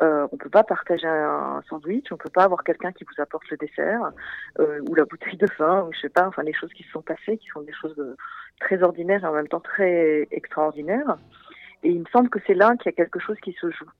[0.00, 3.48] euh, on peut pas partager un sandwich, on peut pas avoir quelqu'un qui vous apporte
[3.50, 4.10] le dessert
[4.58, 6.90] euh, ou la bouteille de vin, ou je sais pas, enfin les choses qui se
[6.90, 8.16] sont passées, qui sont des choses
[8.60, 11.16] très ordinaires et en même temps très extraordinaires.
[11.82, 13.90] Et il me semble que c'est là qu'il y a quelque chose qui se joue.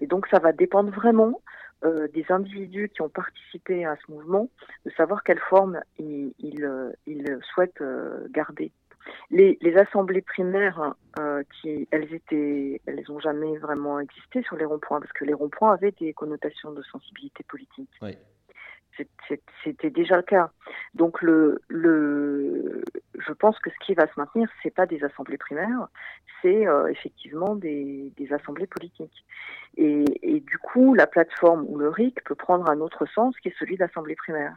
[0.00, 1.40] Et donc ça va dépendre vraiment
[1.84, 4.48] euh, des individus qui ont participé à ce mouvement,
[4.84, 7.82] de savoir quelle forme ils, ils, euh, ils souhaitent
[8.30, 8.72] garder
[9.30, 14.64] les, les assemblées primaires, euh, qui, elles étaient, elles n'ont jamais vraiment existé sur les
[14.64, 17.90] ronds-points parce que les ronds-points avaient des connotations de sensibilité politique.
[18.02, 18.16] Oui.
[19.64, 20.50] C'était déjà le cas.
[20.94, 21.62] Donc le,
[23.40, 25.88] pense que ce qui va se maintenir, c'est pas des assemblées primaires,
[26.40, 29.24] c'est euh, effectivement des, assemblées politiques.
[29.76, 30.04] Et,
[30.46, 33.76] du coup, la plateforme ou le RIC peut prendre un autre sens qui est celui
[33.76, 34.56] d'assemblée primaire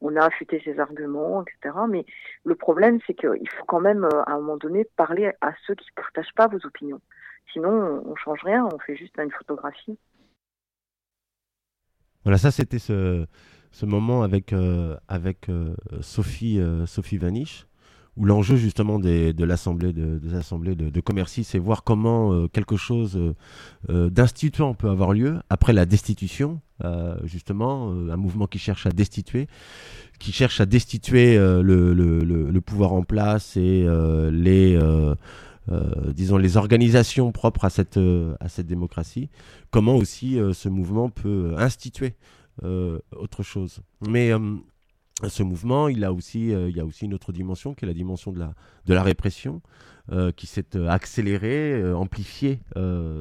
[0.00, 1.76] on a affûté ses arguments, etc.
[1.88, 2.04] Mais
[2.44, 5.74] le problème, c'est qu'il faut quand même, euh, à un moment donné, parler à ceux
[5.74, 7.00] qui ne partagent pas vos opinions.
[7.52, 9.96] Sinon, on ne change rien, on fait juste une photographie.
[12.24, 13.26] Voilà, ça c'était ce,
[13.82, 14.52] moment avec,
[15.08, 17.66] avec euh, Sophie, Sophie Vanish
[18.16, 21.02] où l'enjeu justement de l'assemblée de, des assemblées de, de
[21.42, 23.34] c'est voir comment euh, quelque chose euh,
[23.90, 26.60] euh, d'instituant peut avoir lieu après la destitution,
[27.22, 29.46] justement, un mouvement qui cherche à destituer,
[30.18, 33.86] qui cherche à destituer le, pouvoir en place et
[34.30, 34.78] les
[36.12, 37.98] disons les organisations propres à cette
[38.40, 39.30] à cette démocratie.
[39.70, 42.14] Comment aussi ce mouvement peut instituer
[42.62, 43.80] autre chose.
[44.06, 44.32] Mais
[45.28, 47.88] ce mouvement, il a aussi, euh, il y a aussi une autre dimension qui est
[47.88, 48.54] la dimension de la,
[48.86, 49.60] de la répression,
[50.12, 52.60] euh, qui s'est euh, accélérée, amplifiée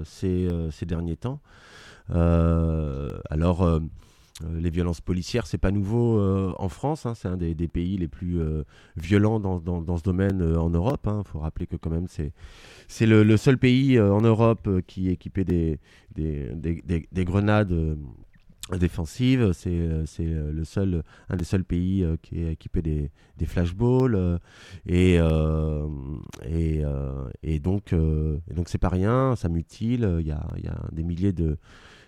[0.05, 1.39] ces, ces, derniers temps.
[2.09, 3.79] alors,
[4.51, 6.19] les violences policières, c'est pas nouveau
[6.57, 8.41] en France, hein, c'est un des, pays les plus
[8.97, 11.01] violents dans, dans, dans, ce domaine en Europe.
[11.05, 11.23] Il hein.
[11.25, 15.43] faut rappeler que quand même c'est le, le, seul pays en Europe qui est équipé
[15.45, 15.79] des,
[16.15, 16.51] des,
[17.11, 17.97] des grenades
[18.71, 19.51] défensive.
[19.53, 23.45] C'est euh, euh, le seul, un des seuls pays euh, qui est équipé des, des
[23.45, 24.39] flashballs.
[24.85, 25.15] et,
[26.45, 26.83] et,
[27.43, 30.17] et, donc, donc c'est pas rien, ça mutile.
[30.19, 31.57] Il y a, y a, des milliers de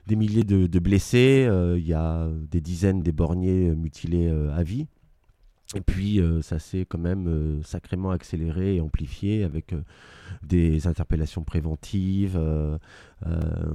[0.07, 4.85] des milliers de, de blessés, il y a des dizaines d'éborgnés mutilés à vie.
[5.73, 9.73] Et puis ça s'est quand même sacrément accéléré et amplifié avec
[10.43, 12.39] des interpellations préventives,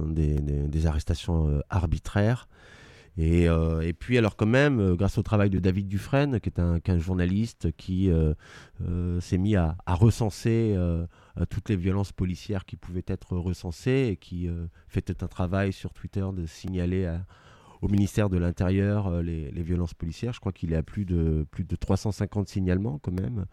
[0.07, 2.47] des, arrestations arbitraires.
[3.17, 6.59] Et, euh, puis, alors quand même, euh, grâce au travail de David Dufresne, qui est
[6.59, 8.33] un, journaliste qui euh,
[9.19, 10.77] s'est mis à, recenser
[11.49, 14.49] toutes les violences policières qui pouvaient être recensées et qui
[14.87, 17.13] fait un travail sur Twitter de signaler
[17.81, 20.33] au ministère de l'Intérieur les, les, violences policières.
[20.33, 23.45] Je crois qu'il est à plus de, plus de 350 signalements quand même.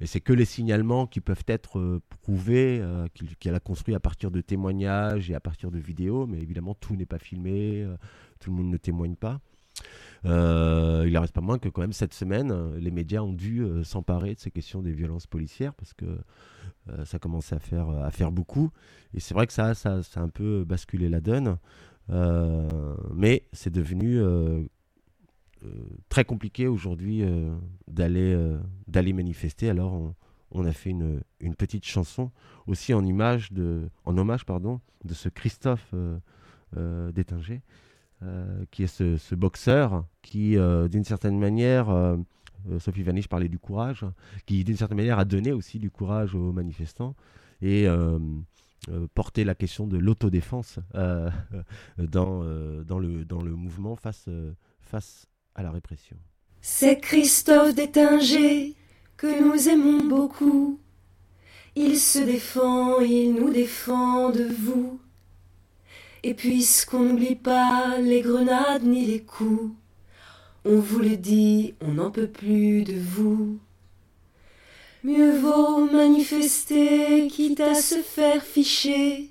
[0.00, 2.82] Et c'est que les signalements qui peuvent être prouvés,
[3.14, 6.96] qu'il a construit à partir de témoignages et à partir de vidéos, mais évidemment tout
[6.96, 7.86] n'est pas filmé
[8.44, 9.40] tout le monde ne témoigne pas.
[10.26, 13.62] Euh, il en reste pas moins que quand même cette semaine, les médias ont dû
[13.62, 16.06] euh, s'emparer de ces questions des violences policières parce que
[16.88, 18.70] euh, ça commençait à faire, à faire beaucoup.
[19.14, 21.58] Et c'est vrai que ça, ça, ça, a un peu basculé la donne.
[22.08, 24.20] Mais c'est devenu
[26.08, 27.22] très compliqué aujourd'hui
[27.88, 28.36] d'aller
[28.86, 29.70] d'aller manifester.
[29.70, 30.14] Alors
[30.50, 31.22] on, a fait une,
[31.56, 32.30] petite chanson
[32.66, 35.94] aussi en, image de, en hommage pardon, de ce Christophe
[36.74, 37.62] Détinger
[38.24, 42.16] euh, qui est ce, boxeur qui, euh, d'une certaine manière, euh,
[42.78, 44.06] Sophie Vanish parlait du courage,
[44.46, 47.14] qui, d'une certaine manière, a donné aussi du courage aux manifestants
[47.60, 47.86] et
[49.14, 52.44] porté la question de l'autodéfense dans,
[52.84, 54.28] dans, le, dans le mouvement face,
[54.80, 56.16] face à la répression.
[56.60, 58.74] C'est Christophe Détinger
[59.16, 60.80] que nous aimons beaucoup.
[61.76, 65.00] Il se défend, il nous défend de vous.
[66.22, 69.72] Et puisqu'on n'oublie pas les grenades ni les coups,
[70.64, 73.58] on vous le dit, on n'en peut plus de vous.
[75.04, 79.28] Mieux vaut manifester, quitte à se faire ficher,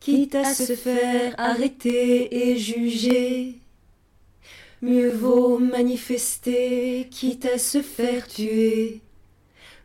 [0.00, 3.54] quitte à se faire arrêter et juger.
[4.82, 9.00] Mieux vaut manifester, quitte à se faire tuer.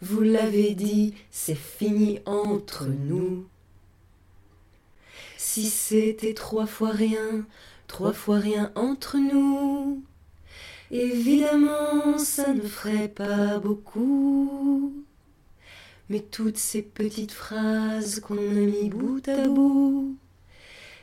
[0.02, 3.46] Vous l'avez dit, c'est fini entre nous.
[5.38, 7.46] Si c'était trois fois rien,
[7.86, 10.02] trois fois rien entre nous.
[10.92, 14.94] Évidemment, ça ne ferait pas beaucoup.
[16.10, 20.18] Mais toutes ces petites phrases qu'on a mis bout à bout,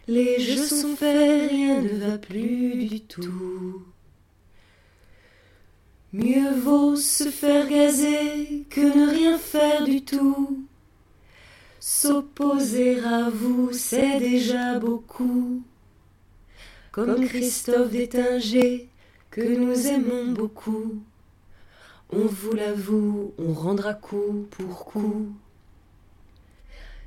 [0.08, 3.84] les jeux sont faits, rien ne va plus du tout.
[6.12, 10.64] Mieux vaut se faire gazer que ne rien faire du tout.
[11.78, 15.62] S'opposer à vous, c'est déjà beaucoup.
[16.90, 18.88] Comme Christophe Détinger,
[19.36, 21.02] que nous aimons beaucoup.
[22.10, 25.28] On vous l'avoue, on rendra coup pour coup.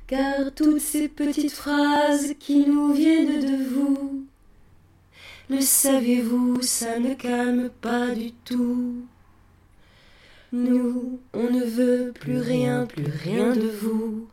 [0.06, 4.26] Car toutes ces petites phrases qui nous viennent de vous,
[5.48, 8.94] le saviez-vous, ça ne calme pas du tout.
[10.52, 14.28] Nous, on ne veut plus rien, plus rien de vous.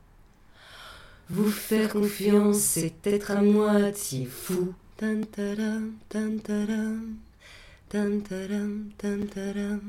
[1.32, 4.76] Vous faire confiance, c'est être à moitié fou.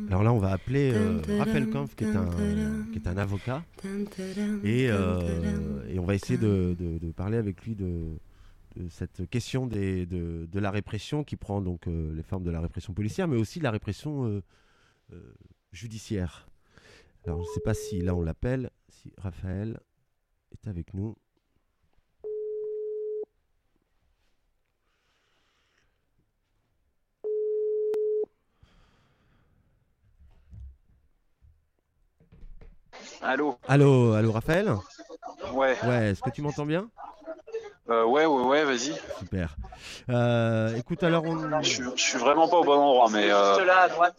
[0.08, 2.28] Alors là, on va appeler euh, Raphaël Kampf, qui est un,
[2.92, 3.64] qui est un avocat,
[4.64, 8.18] et, euh, et on va essayer de, de, de parler avec lui de,
[8.76, 12.50] de cette question des, de, de, la répression qui prend donc euh, les formes de
[12.50, 14.42] la répression policière, mais aussi de la répression
[15.72, 16.48] judiciaire.
[17.24, 19.80] Alors, je ne sais pas si là on l'appelle, si Raphaël
[20.52, 21.16] est avec nous.
[33.22, 34.74] Allô Allô, allô Raphaël
[35.52, 35.76] Ouais.
[35.84, 36.88] Ouais, est-ce que tu m'entends bien
[37.90, 38.94] Euh, ouais, ouais, ouais, vas-y.
[39.18, 39.56] Super.
[40.10, 41.62] Euh, écoute, alors on...
[41.62, 44.16] Je, suis- je suis vraiment pas au bon endroit, mais euh, là à droite.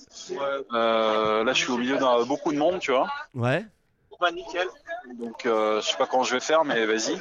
[0.73, 3.07] euh, là je suis au milieu d'un beaucoup de monde, tu vois.
[3.35, 3.65] Ouais.
[4.19, 4.67] Bah nickel.
[5.17, 7.17] Donc euh, je sais pas comment je vais faire, mais vas-y.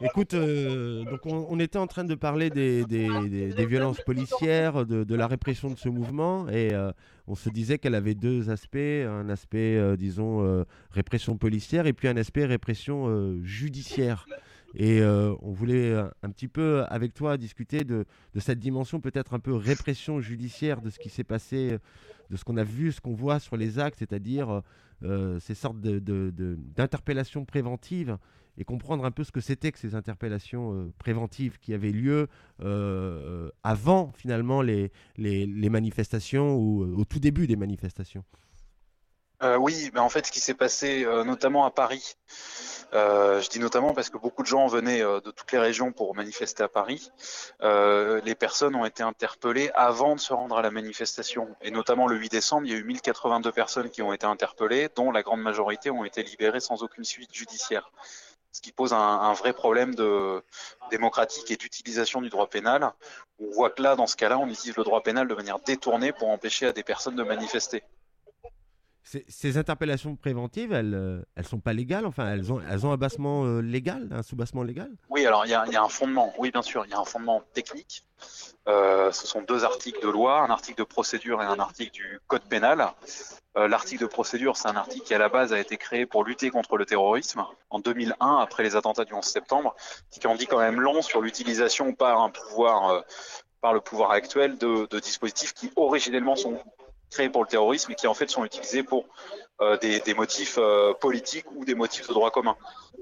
[0.00, 5.14] Écoute, euh, donc on, était en train de parler des, des- des- violences policières, de,
[5.14, 6.92] la répression de ce mouvement, et euh,
[7.26, 12.08] on se disait qu'elle avait deux aspects, un aspect, euh, disons, répression policière, et puis
[12.08, 14.26] un aspect répression judiciaire.
[14.74, 18.06] Et euh, on voulait euh, un petit peu avec toi discuter de,
[18.38, 21.78] cette dimension peut-être un peu répression judiciaire de ce qui s'est passé, euh,
[22.30, 24.62] de ce qu'on a vu, ce qu'on voit sur les actes, c'est-à-dire
[25.02, 28.18] euh, ces sortes d'interpellations préventives
[28.56, 32.28] et comprendre un peu ce que c'était que ces interpellations euh, préventives qui avaient lieu
[32.62, 38.24] euh, avant finalement les, manifestations ou euh, au tout début des manifestations.
[39.42, 42.14] Euh, oui, mais en fait, ce qui s'est passé euh, notamment à Paris,
[42.92, 46.14] euh, je dis notamment parce que beaucoup de gens venaient de toutes les régions pour
[46.14, 47.10] manifester à Paris,
[47.60, 51.48] les personnes ont été interpellées avant de se rendre à la manifestation.
[51.62, 54.88] Et notamment le 8 décembre, il y a eu 1082 personnes qui ont été interpellées,
[54.94, 57.90] dont la grande majorité ont été libérées sans aucune suite judiciaire.
[58.52, 60.40] Ce qui pose un, un vrai problème de
[60.90, 62.92] démocratique et d'utilisation du droit pénal.
[63.40, 66.12] On voit que là, dans ce cas-là, on utilise le droit pénal de manière détournée
[66.12, 67.82] pour empêcher à des personnes de manifester.
[69.04, 72.96] Ces, interpellations préventives, elles, euh, elles sont pas légales, enfin elles ont, elles ont un
[72.96, 74.90] bassement euh, légal, un sous-bassement légal?
[75.10, 76.32] Oui, alors il y a, un fondement.
[76.38, 78.04] Oui, bien sûr, il y a un fondement technique.
[78.66, 82.18] Euh, ce sont deux articles de loi, un article de procédure et un article du
[82.26, 82.92] code pénal.
[83.58, 86.24] Euh, L'article de procédure, c'est un article qui à la base a été créé pour
[86.24, 89.76] lutter contre le terrorisme en 2001, après les attentats du 11 septembre,
[90.10, 93.00] qui en dit quand même long sur l'utilisation par un pouvoir, euh,
[93.60, 96.58] par le pouvoir actuel, de dispositifs qui originellement sont
[97.14, 99.06] créés pour le terrorisme et qui en fait sont utilisés pour
[99.60, 102.56] euh, des, motifs euh, politiques ou des motifs de droit commun.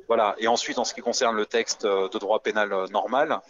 [0.06, 0.34] Voilà.
[0.38, 3.40] Et ensuite, en ce qui concerne le texte euh, de droit pénal normal,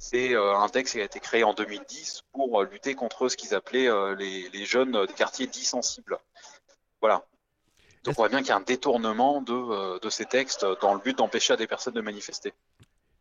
[0.00, 3.88] c'est un texte qui a été créé en 2010 pour lutter contre ce qu'ils appelaient
[4.16, 6.18] les, jeunes des quartiers dits sensibles.
[7.00, 7.24] Voilà.
[8.04, 11.00] Donc on voit bien qu'il y a un détournement de, de ces textes dans le
[11.00, 12.54] but d'empêcher à des personnes de manifester.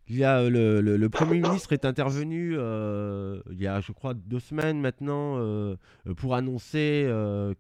[0.10, 3.92] Il y a euh, le, le- Premier ministre est intervenu euh, il y a, je
[3.92, 5.76] crois, deux semaines maintenant euh,
[6.16, 7.12] pour annoncer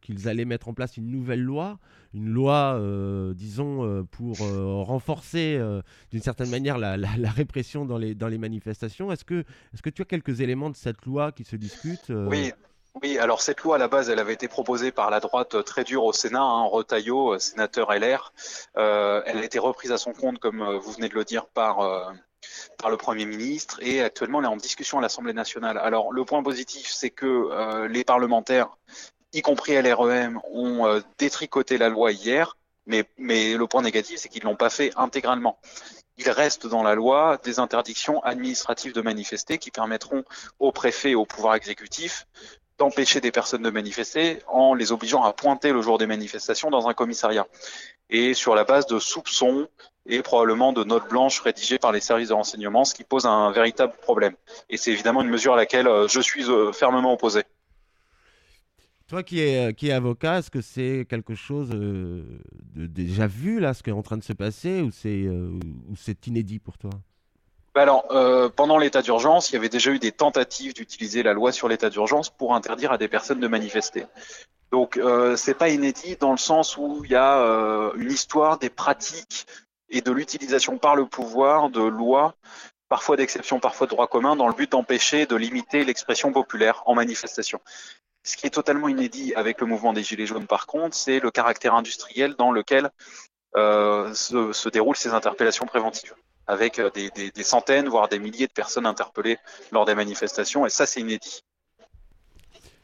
[0.01, 1.79] qu'ils allaient mettre en place une nouvelle loi,
[2.13, 2.79] une loi,
[3.35, 5.59] disons, pour renforcer
[6.11, 9.11] d'une certaine manière la, la- répression dans les, dans les manifestations.
[9.11, 9.41] Est-ce que,
[9.73, 12.51] est que tu as quelques éléments de cette loi qui se discutent Oui,
[13.03, 13.17] oui.
[13.17, 16.03] Alors cette loi à la base, elle avait été proposée par la droite très dure
[16.03, 18.33] au Sénat, hein, Retailleau, sénateur LR.
[18.75, 21.79] Elle a été reprise à son compte, comme vous venez de le dire, par
[22.77, 25.77] par le Premier ministre et actuellement elle est en discussion à l'Assemblée nationale.
[25.77, 28.69] Alors le point positif, c'est que euh, les parlementaires,
[29.33, 34.29] y compris LREM, ont euh, détricoté la loi hier, mais, mais le point négatif, c'est
[34.29, 35.59] qu'ils l'ont pas fait intégralement.
[36.17, 40.23] Il reste dans la loi des interdictions administratives de manifester qui permettront
[40.59, 42.25] au préfet et au pouvoir exécutif
[42.77, 46.87] d'empêcher des personnes de manifester en les obligeant à pointer le jour des manifestations dans
[46.87, 47.47] un commissariat.
[48.09, 49.67] Et sur la base de soupçons
[50.05, 53.51] et probablement de notes blanches rédigées par les services de renseignement, ce qui pose un
[53.51, 54.35] véritable problème.
[54.69, 57.43] Et c'est évidemment une mesure à laquelle euh, je suis euh, fermement opposé.
[59.07, 62.41] Toi qui es, qui est avocat, est-ce que c'est quelque chose de
[62.75, 66.77] déjà vu là, ce qui est en train de se passer, ou c'est inédit pour
[66.77, 66.89] toi?
[67.77, 68.07] Bah alors,
[68.55, 71.89] pendant l'état d'urgence, il y avait déjà eu des tentatives d'utiliser la loi sur l'état
[71.89, 74.05] d'urgence pour interdire à des personnes de manifester.
[74.71, 77.37] Donc, euh, c'est pas inédit dans le sens où il y a
[77.95, 79.45] une histoire des pratiques
[79.89, 82.35] et de l'utilisation par le pouvoir de lois,
[82.89, 86.95] parfois d'exception, parfois de droit commun, dans le but d'empêcher, de limiter l'expression populaire en
[86.95, 87.61] manifestation.
[88.23, 91.31] Ce qui est totalement inédit avec le mouvement des Gilets jaunes, par contre, c'est le
[91.31, 92.89] caractère industriel dans lequel
[93.55, 96.13] euh, se, déroulent ces interpellations préventives,
[96.47, 99.37] avec euh, des, des, des, centaines, voire des milliers de personnes interpellées
[99.71, 101.43] lors des manifestations, et ça, c'est inédit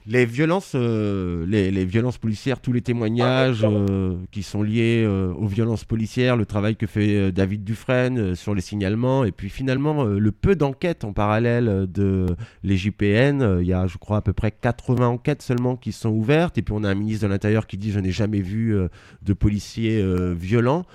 [0.06, 5.48] les violences, euh, les, violences policières, tous les témoignages euh, qui sont liés euh, aux
[5.48, 10.32] violences policières, le travail que fait David Dufresne sur les signalements, et puis finalement le
[10.32, 12.26] peu d'enquêtes en parallèle de
[12.64, 13.60] les JPN.
[13.62, 16.62] Il y a, je crois, à peu près 80 enquêtes seulement qui sont ouvertes, et
[16.62, 18.76] puis on a un ministre de l'Intérieur qui dit je n'ai jamais vu
[19.22, 20.04] de policiers
[20.34, 20.86] violents.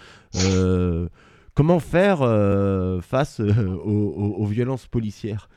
[1.58, 2.18] Comment faire
[3.02, 5.48] face aux violences policières?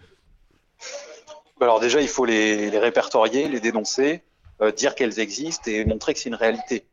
[1.60, 4.24] Bah, alors déjà, il faut les, répertorier, les dénoncer,
[4.64, 6.88] euh, dire qu'elles existent et montrer que c'est une réalité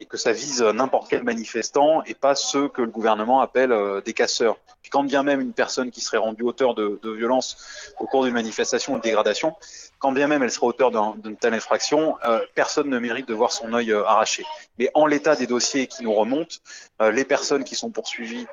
[0.00, 4.00] et que ça vise n'importe quel manifestant et pas ceux que le gouvernement appelle euh,
[4.00, 4.58] des casseurs.
[4.82, 7.56] Puis quand bien même une personne qui serait rendue auteur de, de violence
[8.00, 9.54] au cours d'une manifestation ou de dégradation,
[10.00, 13.52] quand bien même elle serait auteur d'une telle infraction, euh, personne ne mérite de voir
[13.52, 14.44] son œil euh, arraché.
[14.78, 16.56] Mais en l'état des dossiers qui nous remontent,
[17.02, 18.46] euh, les personnes qui sont poursuivies,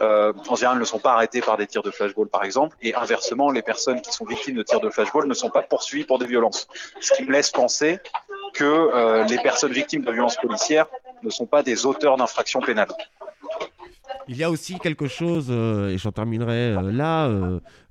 [0.00, 3.50] en général, ne sont pas arrêtées par des tirs de flashball, par exemple, et inversement,
[3.50, 6.26] les personnes qui sont victimes de tirs de flashball ne sont pas poursuivies pour des
[6.26, 6.68] violences.
[7.00, 7.98] Ce qui me laisse penser
[8.52, 10.86] que les personnes victimes de violences policières
[11.22, 12.94] ne sont pas des auteurs d'infractions pénales.
[14.28, 17.28] Il y a aussi quelque chose, euh, et j'en terminerai euh, là,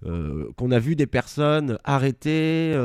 [0.06, 2.78] euh, qu'on a vu des personnes arrêtées,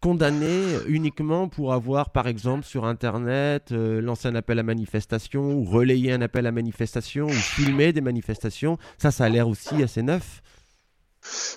[0.00, 6.12] condamnées uniquement pour avoir, par exemple, sur Internet, lancé un appel à manifestation, ou relayé
[6.12, 8.78] un appel à manifestation, ou filmé des manifestations.
[8.98, 10.42] Ça, ça a l'air aussi assez neuf.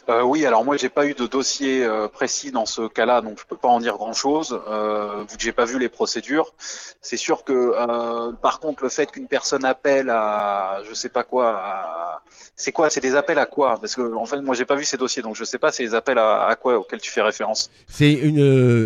[0.10, 3.40] Euh, oui, alors moi j'ai pas eu de dossier euh, précis dans ce cas-là, donc
[3.40, 6.54] je peux pas en dire grand-chose euh, vu que j'ai pas vu les procédures.
[7.02, 12.22] C'est sûr que par contre le fait qu'une personne appelle à je sais pas quoi,
[12.56, 13.78] c'est quoi C'est des appels à quoi?
[13.80, 15.84] Parce que en fait moi j'ai pas vu ces dossiers, donc je sais pas c'est
[15.84, 17.70] des appels à, à, quoi auxquels tu fais référence.
[17.88, 18.40] C'est une,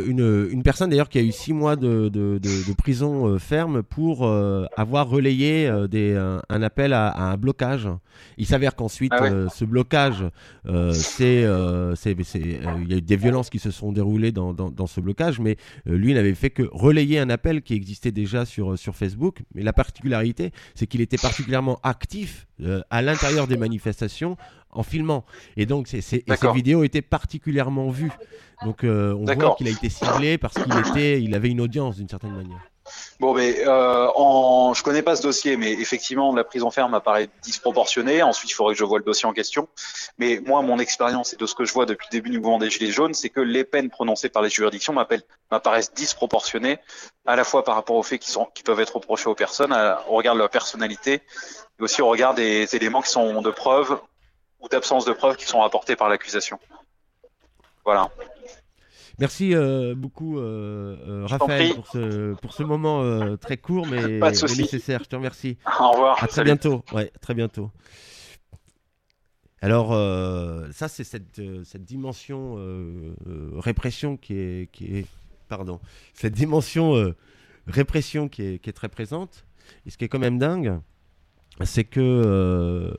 [0.07, 3.83] une, une personne d'ailleurs qui a eu six mois de, de, de, de prison ferme
[3.83, 4.29] pour
[4.77, 7.89] avoir relayé des, un, appel à, à, un blocage.
[8.37, 10.25] Il s'avère qu'ensuite ah ce blocage
[10.93, 14.87] c'est, euh, euh, il y a eu des violences qui se sont déroulées dans, dans,
[14.87, 18.95] ce blocage, mais lui n'avait fait que relayer un appel qui existait déjà sur, sur
[18.95, 19.39] Facebook.
[19.55, 22.47] Mais la particularité, c'est qu'il était particulièrement actif
[22.89, 24.37] à l'intérieur des manifestations
[24.71, 25.25] en filmant.
[25.57, 26.23] Et donc, ces
[26.53, 28.11] vidéos étaient particulièrement vues.
[28.63, 32.09] Donc, on voit qu'il a été ciblé parce qu'il était, il avait une audience d'une
[32.09, 32.69] certaine manière.
[33.19, 34.73] Bon, mais euh, en...
[34.73, 38.21] je connais pas ce dossier, mais effectivement, la prise en ferme apparaît disproportionnée.
[38.23, 39.67] Ensuite, il faudrait que je vois le dossier en question.
[40.17, 42.59] Mais moi, mon expérience et de ce que je vois depuis le début du mouvement
[42.59, 46.79] des Gilets jaunes, c'est que les peines prononcées par les juridictions m'apparaissent disproportionnées,
[47.25, 49.73] à la fois par rapport aux faits qui, sont, qui peuvent être reprochés aux personnes,
[50.07, 51.21] au regard de leur personnalité,
[51.79, 53.99] et aussi au regard des éléments qui sont de preuve
[54.59, 56.59] ou d'absence de preuve qui sont rapportés par l'accusation.
[57.85, 58.09] Voilà.
[59.19, 65.01] Merci euh, beaucoup, euh, euh, Raphaël, pour ce, pour ce moment très court mais, nécessaire.
[65.03, 65.57] Je te remercie.
[65.79, 66.23] Au revoir.
[66.23, 66.83] À très bientôt.
[66.93, 67.69] Ouais, très bientôt.
[69.61, 69.89] Alors,
[70.73, 72.57] ça, c'est cette, cette dimension
[73.57, 75.05] répression qui est, qui est.
[75.49, 75.79] Pardon.
[76.13, 77.13] Cette dimension
[77.67, 79.45] répression qui est, qui est très présente.
[79.85, 80.79] Et ce qui est quand même dingue,
[81.63, 82.97] c'est que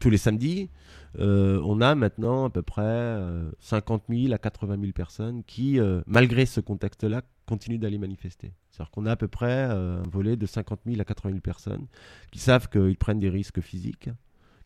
[0.00, 0.70] tous les samedis,
[1.18, 3.18] euh, on a maintenant à peu près
[3.58, 8.52] 50 euh, 000 à 80 000 personnes qui, euh, malgré ce contexte-là, continuent d'aller manifester.
[8.70, 11.86] C'est-à-dire qu'on a à peu près un volet de 50 000 à 80 000 personnes
[12.30, 14.08] qui savent qu'ils prennent des risques physiques,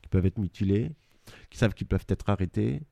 [0.02, 0.92] qui peuvent être mutilés,
[1.50, 2.82] qui savent qu'ils peuvent être arrêtés,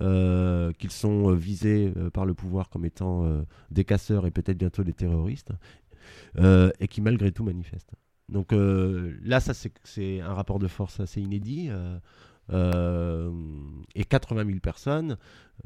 [0.00, 5.52] qu'ils sont visés par le pouvoir comme étant des casseurs et peut-être bientôt des terroristes,
[6.38, 7.92] et qui malgré tout manifestent.
[8.30, 9.52] Donc là, ça
[9.84, 11.68] c'est un rapport de force assez inédit.
[12.50, 13.30] Euh,
[13.94, 15.16] et 80 000 personnes,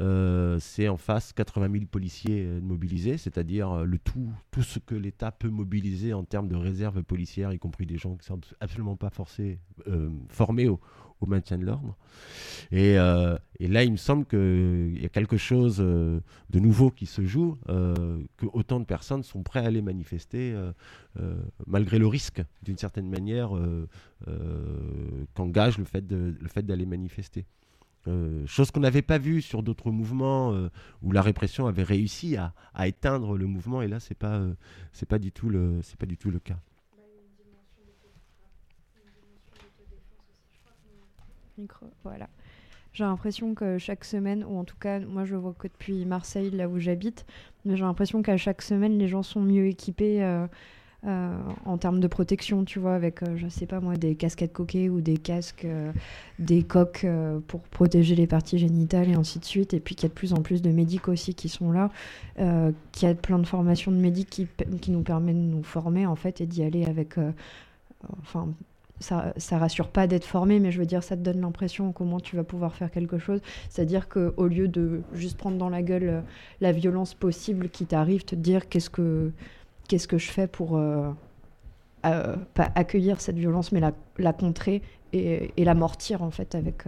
[0.01, 4.95] euh, c'est en face 80 000 policiers euh, mobilisés, c'est-à-dire le tout, tout ce que
[4.95, 8.41] l'État peut mobiliser en termes de réserve policière, y compris des gens qui ne sont
[8.61, 9.59] absolument pas forcés,
[10.29, 10.69] formés
[11.23, 11.97] au maintien de l'ordre.
[12.71, 16.21] Et, euh, là, il me semble qu'il y a quelque chose euh,
[16.51, 20.55] de nouveau qui se joue, euh, que autant de personnes sont prêtes à aller manifester,
[21.67, 23.51] malgré le risque, d'une certaine manière,
[25.35, 27.45] qu'engage le fait d'aller manifester.
[28.47, 30.55] chose qu'on n'avait pas vue sur d'autres mouvements
[31.03, 32.55] où la répression avait réussi à,
[32.87, 36.39] éteindre le mouvement et là c'est pas du tout le c'est pas du tout le
[36.39, 36.59] cas.
[42.05, 42.29] Voilà.
[42.93, 46.51] J'ai l'impression que chaque semaine, ou en tout cas, moi je vois que depuis Marseille,
[46.51, 47.25] là où j'habite,
[47.65, 50.47] mais j'ai l'impression qu'à chaque semaine, les gens sont mieux équipés euh,
[51.07, 51.35] euh,
[51.65, 54.91] en termes de protection, tu vois, avec, euh, je sais pas moi, des casquettes coquées
[54.91, 55.67] ou des casques,
[56.39, 57.07] des coques
[57.49, 59.73] pour protéger les parties génitales et ainsi de suite.
[59.73, 61.89] Et puis qu'il y a de plus en plus de médics aussi qui sont là,
[62.37, 66.17] qu'il y a plein de formations de médics qui, nous permettent de nous former en
[66.17, 67.15] fait et d'y aller avec.
[69.01, 72.21] Ça, ça rassure pas d'être formé, mais je veux dire, ça te donne l'impression comment
[72.21, 73.41] tu vas pouvoir faire quelque chose.
[73.69, 76.21] C'est-à-dire qu'au lieu de juste prendre dans la gueule euh,
[76.61, 79.33] la violence possible qui t'arrive, te dire qu'est-ce que,
[79.89, 81.11] qu'est-ce que je fais pour euh,
[82.07, 84.83] euh, accueillir cette violence, mais la, la contrer
[85.13, 86.85] et, et l'amortir en fait avec.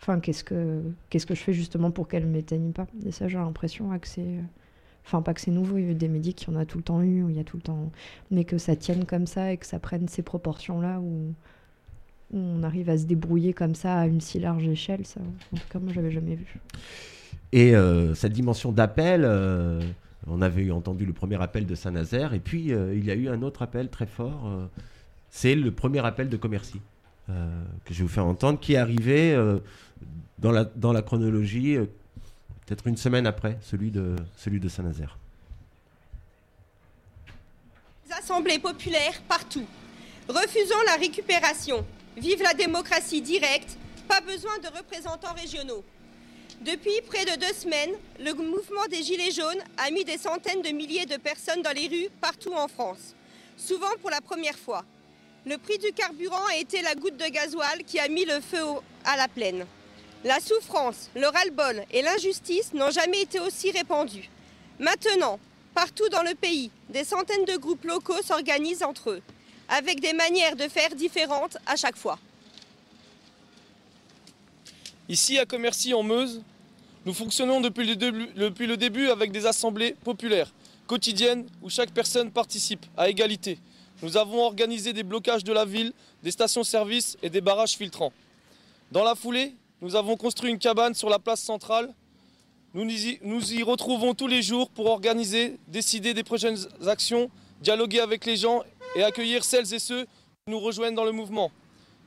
[0.00, 3.38] Enfin, qu'est-ce que, qu'est-ce que je fais justement pour qu'elle m'éteigne pas Et ça, j'ai
[3.38, 4.38] l'impression que c'est
[5.06, 6.84] Enfin, pas que c'est nouveau, il y a des médics qui en a tout le
[6.84, 7.90] temps eu, il y a tout le temps.
[8.30, 11.34] Mais que ça tienne comme ça et que ça prenne ces proportions-là où,
[12.32, 15.20] on arrive à se débrouiller comme ça à une si large échelle, ça,
[15.52, 16.58] en tout cas, moi, j'avais jamais vu.
[17.52, 19.80] Et euh, cette dimension d'appel, euh,
[20.26, 23.28] on avait entendu le premier appel de Saint-Nazaire, et puis euh, il y a eu
[23.28, 24.50] un autre appel très fort.
[25.30, 26.80] c'est le premier appel de Commercy
[27.26, 29.34] que je vais vous faire entendre, qui est arrivé
[30.38, 31.78] dans, la, dans la chronologie
[32.66, 34.16] peut-être une semaine après celui de,
[34.68, 35.18] Saint-Nazaire.
[38.16, 39.66] Assemblées populaires partout.
[40.28, 41.84] Refusons la récupération.
[42.16, 43.76] Vive la démocratie directe.
[44.08, 45.84] Pas besoin de représentants régionaux.
[46.60, 50.68] Depuis près de deux semaines, le mouvement des Gilets jaunes a mis des centaines de
[50.68, 53.14] milliers de personnes dans les rues partout en France,
[53.56, 54.84] souvent pour la première fois.
[55.44, 58.62] Le prix du carburant a été la goutte de gasoil qui a mis le feu
[59.04, 59.66] à la plaine.
[60.24, 64.30] La souffrance, le ras-le-bol et l'injustice n'ont jamais été aussi répandus.
[64.78, 65.38] Maintenant,
[65.74, 69.22] partout dans le pays, des centaines de groupes locaux s'organisent entre eux,
[69.68, 72.18] avec des manières de faire différentes à chaque fois.
[75.10, 76.40] Ici à Commercy en Meuse,
[77.04, 80.50] nous fonctionnons depuis le, début, avec des assemblées populaires,
[80.86, 83.58] quotidiennes, où chaque personne participe à égalité.
[84.02, 88.12] Nous avons organisé des blocages de la ville, des stations-service et des barrages filtrants.
[88.90, 91.92] Dans la foulée, nous avons construit une cabane sur la place centrale.
[92.72, 98.36] Nous y retrouvons tous les jours pour organiser, décider des prochaines actions, dialoguer avec les
[98.36, 98.62] gens
[98.96, 101.50] et accueillir celles et ceux qui nous rejoignent dans le mouvement.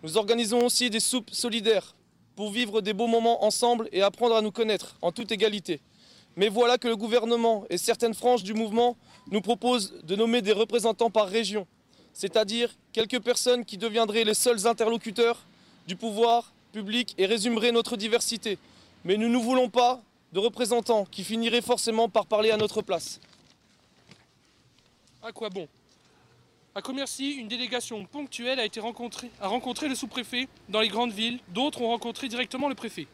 [0.03, 1.95] Nous organisons aussi des soupes solidaires
[2.35, 5.81] pour vivre des beaux moments ensemble et apprendre à nous connaître en toute égalité.
[6.35, 8.95] Mais voilà que le gouvernement et certaines franges du mouvement
[9.31, 11.65] nous proposent de nommer des représentants par région,
[12.13, 15.39] c'est-à-dire quelques personnes qui deviendraient les seuls interlocuteurs
[15.87, 18.57] du pouvoir public et résumerait notre diversité.
[19.05, 20.01] Mais nous ne voulons pas
[20.33, 23.19] de représentants qui finiraient forcément par parler à notre place.
[25.23, 25.67] À quoi bon?
[26.75, 31.11] À Commercy, une délégation ponctuelle a été rencontrée, a rencontré le sous-préfet dans les grandes
[31.11, 33.07] villes, d'autres ont rencontré directement le préfet.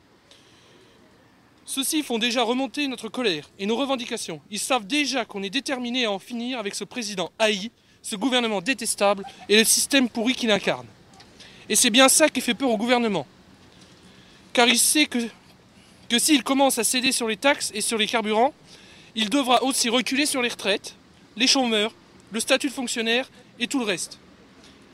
[1.66, 4.42] Ceux-ci font déjà remonter notre colère et nos revendications.
[4.52, 8.62] Ils savent déjà qu'on est déterminé à en finir avec ce président haï, ce gouvernement
[8.62, 10.88] détestable et le système pourri qu'il incarne.
[11.70, 13.26] Et c'est bien ça qui fait peur au gouvernement
[14.54, 15.20] car il sait que,
[16.20, 18.54] s'il commence à céder sur les taxes et sur les carburants,
[19.16, 20.96] il devra aussi reculer sur les retraites,
[21.36, 21.92] les chômeurs,
[22.32, 23.30] le statut de fonctionnaire
[23.60, 24.20] et tout le reste.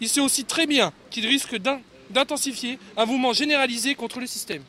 [0.01, 1.57] Il sait aussi très bien qu'il risque
[2.10, 4.64] d'intensifier un mouvement généralisé contre le système.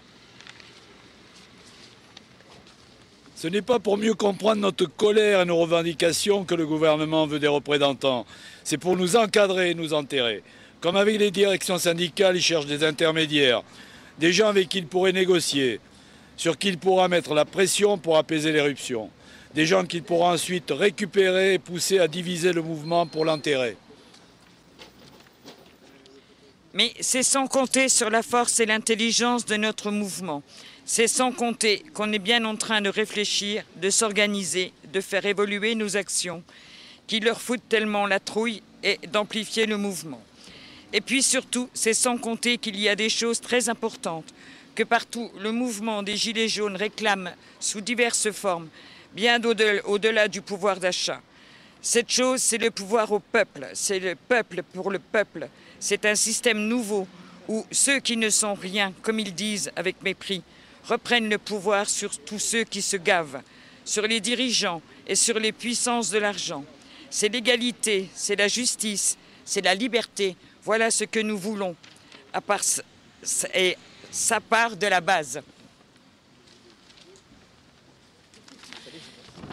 [3.36, 7.38] Ce n'est pas pour mieux comprendre notre colère et nos revendications que le gouvernement veut
[7.38, 8.26] des représentants.
[8.64, 10.42] C'est pour nous encadrer et nous enterrer.
[10.80, 13.62] Comme avec les directions syndicales, ils cherchent des intermédiaires
[14.20, 15.80] des gens avec qui il pourrait négocier,
[16.36, 19.08] sur qui il pourra mettre la pression pour apaiser l'éruption,
[19.54, 23.78] des gens qu'il pourra ensuite récupérer et pousser à diviser le mouvement pour l'enterrer.
[26.74, 30.42] Mais c'est sans compter sur la force et l'intelligence de notre mouvement.
[30.84, 35.74] C'est sans compter qu'on est bien en train de réfléchir, de s'organiser, de faire évoluer
[35.74, 36.44] nos actions,
[37.06, 40.22] qui leur foutent tellement la trouille et d'amplifier le mouvement.
[40.92, 44.34] Et puis surtout, c'est sans compter qu'il y a des choses très importantes
[44.74, 48.68] que partout le mouvement des Gilets jaunes réclame sous diverses formes,
[49.14, 49.40] bien
[49.84, 51.20] au-delà du pouvoir d'achat.
[51.82, 55.48] Cette chose, c'est le pouvoir au peuple, c'est le peuple pour le peuple.
[55.78, 57.06] C'est un système nouveau
[57.48, 60.42] où ceux qui ne sont rien, comme ils disent avec mépris,
[60.84, 63.42] reprennent le pouvoir sur tous ceux qui se gavent,
[63.84, 66.64] sur les dirigeants et sur les puissances de l'argent.
[67.08, 71.74] C'est l'égalité, c'est la justice, c'est la liberté, voilà ce que nous voulons.
[73.54, 73.76] Et
[74.10, 75.40] ça part de la base.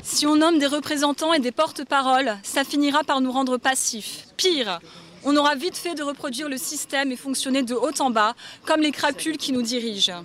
[0.04, 4.28] Si on nomme des représentants et des porte-paroles, ça finira par nous rendre passifs.
[4.38, 4.80] Pire,
[5.24, 8.36] on aura vite fait de reproduire le système et fonctionner de haut en bas,
[8.66, 10.24] comme les crapules qui nous dirigent.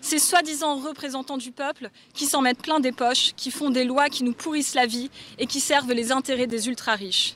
[0.00, 4.08] Ces soi-disant représentants du peuple qui s'en mettent plein des poches, qui font des lois
[4.08, 7.34] qui nous pourrissent la vie et qui servent les intérêts des ultra-riches.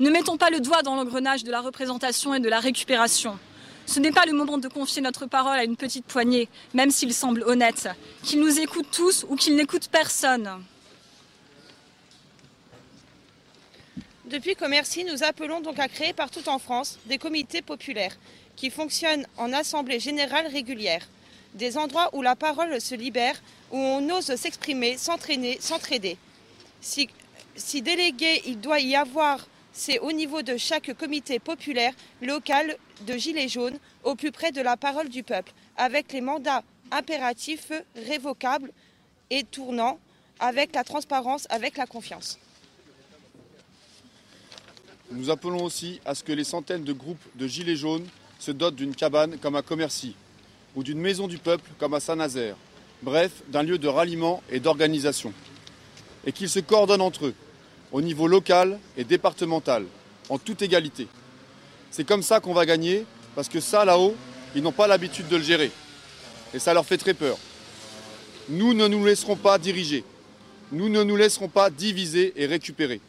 [0.00, 3.38] Ne mettons pas le doigt dans l'engrenage de la représentation et de la récupération.
[3.84, 7.12] Ce n'est pas le moment de confier notre parole à une petite poignée, même s'il
[7.12, 7.86] semble honnête,
[8.22, 10.48] qu'ils nous écoutent tous ou qu'ils n'écoutent personne.
[14.24, 18.16] Depuis Commercy, nous appelons donc à créer partout en France des comités populaires
[18.56, 21.06] qui fonctionnent en assemblée générale régulière,
[21.52, 23.36] des endroits où la parole se libère,
[23.70, 26.16] où on ose s'exprimer, s'entraîner, s'entraider.
[26.80, 27.10] Si,
[27.54, 31.92] si délégué il doit y avoir, c'est au niveau de chaque comité populaire
[32.22, 36.62] local de Gilets jaunes, au plus près de la parole du peuple, avec les mandats
[36.90, 38.72] impératifs, révocables
[39.30, 39.98] et tournants,
[40.40, 42.38] avec la transparence, avec la confiance.
[45.12, 48.06] Nous appelons aussi à ce que les centaines de groupes de gilets jaunes
[48.38, 50.14] se dotent d'une cabane comme à Commercy,
[50.76, 52.56] ou d'une maison du peuple comme à Saint-Nazaire,
[53.02, 55.32] bref, d'un lieu de ralliement et d'organisation.
[56.26, 57.34] Et qu'ils se coordonnent entre eux,
[57.92, 59.84] au niveau local et départemental,
[60.28, 61.08] en toute égalité.
[61.90, 64.14] C'est comme ça qu'on va gagner, parce que ça, là-haut,
[64.54, 65.70] ils n'ont pas l'habitude de le gérer.
[66.54, 67.36] Et ça leur fait très peur.
[68.48, 70.04] Nous ne nous laisserons pas diriger.
[70.72, 73.00] Nous ne nous laisserons pas diviser et récupérer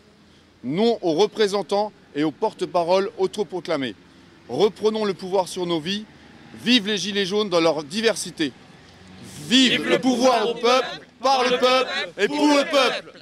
[0.64, 3.96] non aux représentants et aux porte-paroles autoproclamés.
[4.50, 6.06] Reprenons le pouvoir sur nos vies.
[6.64, 8.52] Vive les Gilets jaunes dans leur diversité.
[9.48, 13.20] Vive, le pouvoir au peuple, par le peuple et pour le peuple.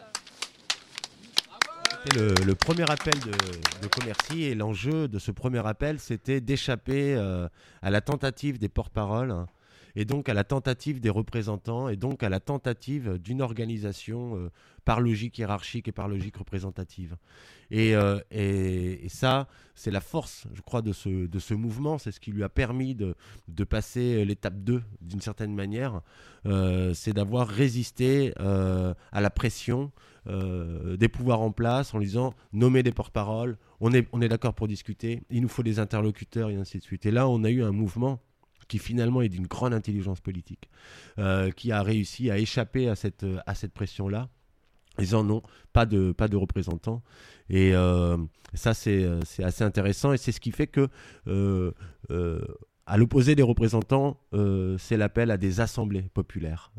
[2.16, 3.32] Le, le, premier appel de,
[3.82, 7.50] de Commercy et l'enjeu de ce premier appel, c'était d'échapper euh,
[7.82, 9.46] à la tentative des porte-paroles
[9.96, 14.50] et donc à la tentative des représentants et donc à la tentative d'une organisation euh,
[14.86, 17.18] par logique hiérarchique et par logique représentative.
[17.70, 18.20] Et, euh,
[19.10, 21.98] ça, c'est la force, je crois, de ce, mouvement.
[21.98, 23.14] C'est ce qui lui a permis de,
[23.50, 26.02] de passer l'étape 2 d'une certaine manière.
[26.94, 29.92] C'est d'avoir résisté à la pression
[30.30, 34.54] euh, des pouvoirs en place en disant nommer des porte-paroles, on est, on est d'accord
[34.54, 37.06] pour discuter, il nous faut des interlocuteurs et ainsi de suite.
[37.06, 38.22] Et là, on a eu un mouvement
[38.68, 40.70] qui finalement est d'une grande intelligence politique,
[41.18, 44.30] euh, qui a réussi à échapper à cette, à cette pression-là,
[44.98, 45.42] en disant non,
[45.74, 47.02] pas de, pas de représentants.
[47.50, 48.18] Et euh,
[48.54, 49.08] ça, c'est
[49.44, 50.90] assez intéressant, et c'est ce qui fait que,
[52.86, 54.22] à l'opposé des représentants,
[54.78, 56.72] c'est l'appel à des assemblées populaires.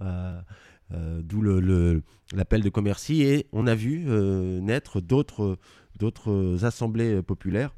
[0.93, 1.43] Euh, d'où
[2.33, 4.07] l'appel de Commercy, et on a vu
[4.61, 5.57] naître d'autres
[6.63, 7.75] assemblées populaires,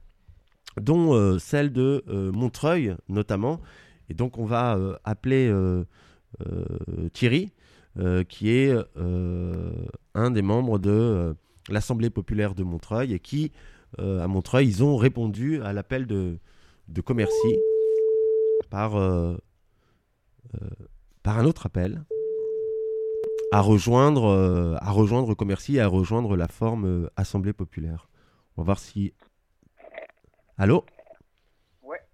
[0.80, 2.02] dont celle de
[2.32, 3.60] Montreuil notamment,
[4.12, 5.84] et donc on va euh, appeler euh,
[6.46, 7.52] euh, Thierry,
[8.28, 8.74] qui est
[10.14, 11.34] un des membres de
[11.68, 13.52] l'Assemblée populaire de Montreuil et qui,
[13.98, 16.38] à Montreuil, ils ont répondu à l'appel de,
[17.04, 17.58] Commercy
[18.70, 19.36] par un
[21.44, 22.02] autre appel
[23.52, 28.08] à rejoindre, à rejoindre Commercy et à rejoindre la forme Assemblée populaire.
[28.56, 29.14] On va voir si...
[30.58, 30.84] Allô?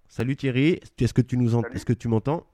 [0.09, 2.47] Salut Thierry, est-ce que tu nous entends Est-ce que tu m'entends?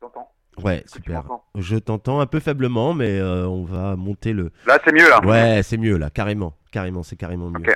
[0.00, 0.30] T'entends.
[0.62, 1.24] Ouais, super.
[1.56, 4.52] Je t'entends un peu faiblement, mais euh, on va monter le.
[4.66, 5.24] Là, c'est mieux là.
[5.24, 7.74] Ouais, c'est mieux là, carrément, carrément, c'est carrément mieux.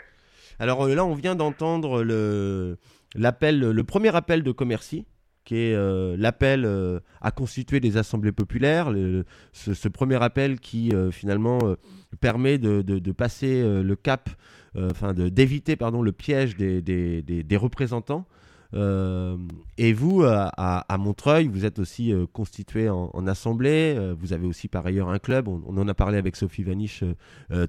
[0.59, 2.76] Alors euh, là, on vient d'entendre le
[3.14, 5.07] l'appel, le premier appel de Commercy,
[5.49, 6.68] qui est euh, l'appel
[7.22, 8.92] à constituer des assemblées populaires.
[9.53, 11.59] ce, premier appel qui finalement
[12.20, 14.28] permet de, passer le cap,
[14.76, 18.26] enfin d'éviter pardon le piège des, représentants.
[18.74, 19.38] Euh,
[19.78, 23.94] et vous, à, Montreuil, vous êtes aussi euh, constitué en, assemblée.
[23.96, 25.49] Euh, vous avez aussi par ailleurs un club.
[25.49, 27.05] On, en a parlé avec Sophie Vaniche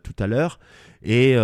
[0.03, 0.59] tout à l'heure.
[1.01, 1.37] Et,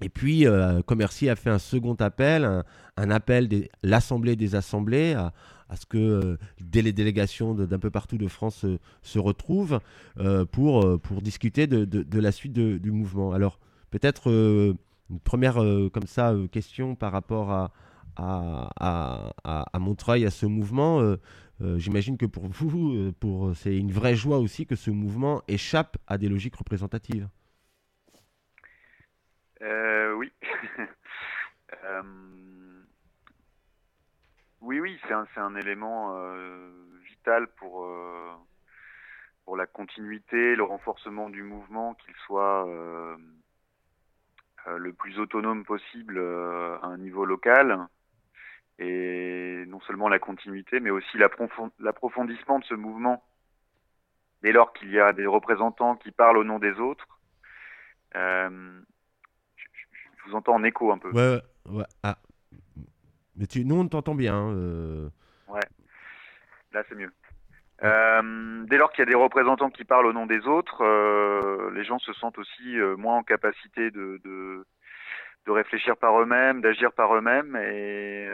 [0.00, 0.46] et puis,
[0.86, 2.64] Commercy a fait un second appel,
[2.96, 5.32] un, appel de l'Assemblée des assemblées à,
[5.76, 6.38] ce que
[6.74, 8.66] les délégations d'un peu partout de France
[9.02, 9.80] se retrouvent
[10.52, 13.32] pour, pour discuter de, de, la suite du mouvement.
[13.32, 13.58] Alors,
[13.90, 17.72] peut-être une première comme ça question par rapport à,
[18.16, 21.00] à, à, Montreuil, à ce mouvement.
[21.00, 21.16] Euh,
[21.62, 25.42] euh, j'imagine que pour vous, euh, pour, c'est une vraie joie aussi que ce mouvement
[25.48, 27.28] échappe à des logiques représentatives.
[29.60, 30.32] Oui.
[34.60, 36.14] oui, oui, c'est un, un, élément
[37.02, 37.86] vital pour,
[39.44, 42.66] pour la continuité, le renforcement du mouvement, qu'il soit
[44.66, 47.86] le plus autonome possible à un niveau local.
[48.78, 53.22] Et non seulement la continuité, mais aussi l'approfond- l'approfondissement de ce mouvement.
[54.42, 57.20] Dès lors qu'il y a des représentants qui parlent au nom des autres,
[58.16, 58.80] euh,
[60.24, 61.10] je- vous entends en écho un peu.
[61.12, 61.40] Ouais,
[61.70, 61.84] ouais.
[62.02, 62.16] Ah.
[63.36, 64.34] Mais tu, nous, on t'entend bien.
[64.34, 65.08] hein, euh.
[65.48, 65.60] Ouais,
[66.72, 67.10] là c'est mieux.
[67.82, 71.70] Euh, dès lors qu'il y a des représentants qui parlent au nom des autres, euh,
[71.72, 74.66] les gens se sentent aussi moins en capacité de, de,
[75.46, 78.28] de réfléchir par eux-mêmes, d'agir par eux-mêmes, et,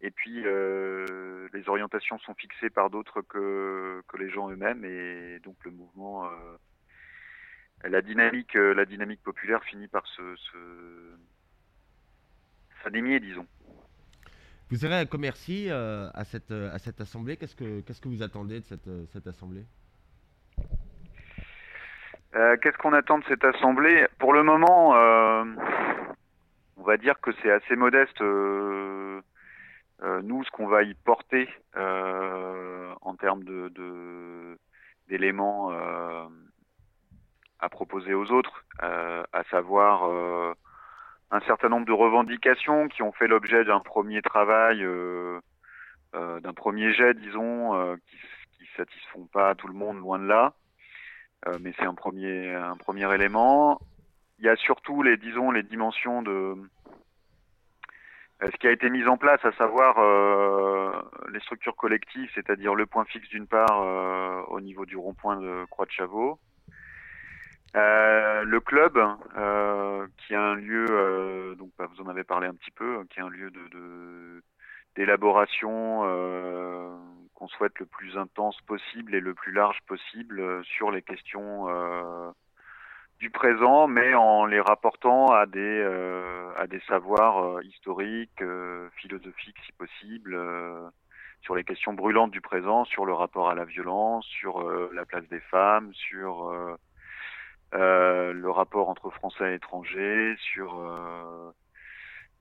[0.00, 5.54] et puis les orientations sont fixées par d'autres que, que les gens eux-mêmes, et donc
[5.64, 6.28] le mouvement,
[7.84, 10.22] la dynamique, euh, la dynamique populaire finit par se,
[13.20, 13.46] disons.
[14.70, 17.36] Vous serez à Commercy euh, à, cette, euh, à cette assemblée.
[17.36, 19.64] Qu'est-ce que, qu'est-ce que vous attendez de cette, euh, cette assemblée?
[22.34, 24.06] Euh, Qu'est-ce qu'on attend de cette assemblée?
[24.18, 25.44] Pour le moment, euh,
[26.76, 28.20] on va dire que c'est assez modeste.
[28.20, 29.22] nous,
[30.44, 34.58] ce qu'on va y porter en termes de,
[35.08, 35.70] d'éléments
[37.60, 40.54] à proposer aux autres, euh, à savoir euh,
[41.30, 45.40] un certain nombre de revendications qui ont fait l'objet d'un premier travail, euh,
[46.14, 48.16] euh, d'un premier jet, disons, euh, qui,
[48.58, 50.54] qui satisfont pas tout le monde, loin de là.
[51.46, 53.80] Euh, mais c'est un premier, un premier élément.
[54.38, 56.56] Il y a surtout les, disons, les dimensions de
[58.42, 59.96] ce qui a été mis en place, à savoir
[61.32, 63.80] les structures collectives, c'est-à-dire le point fixe d'une part
[64.50, 66.38] au niveau du rond-point de Croix de Chavaux,
[67.76, 68.98] Euh, le club,
[69.36, 73.04] euh, qui est un lieu, euh, donc bah, vous en avez parlé un petit peu,
[73.10, 74.42] qui est un lieu de,
[74.94, 76.96] d'élaboration euh,
[77.34, 81.66] qu'on souhaite le plus intense possible et le plus large possible euh, sur les questions
[83.18, 85.82] du présent, mais en les rapportant à des
[86.56, 88.42] à des savoirs historiques,
[88.96, 90.38] philosophiques si possible,
[91.42, 95.04] sur les questions brûlantes du présent, sur le rapport à la violence, sur euh, la
[95.04, 96.74] place des femmes, sur euh,
[97.72, 101.50] le rapport entre Français et étrangers, sur euh,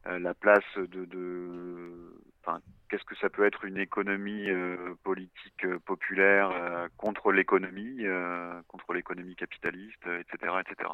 [0.07, 2.13] euh, la place de, de
[2.43, 8.05] enfin, qu'est-ce que ça peut être une économie euh, politique euh, populaire euh, contre l'économie,
[8.05, 10.89] euh, contre l'économie capitaliste, euh, etc., etc.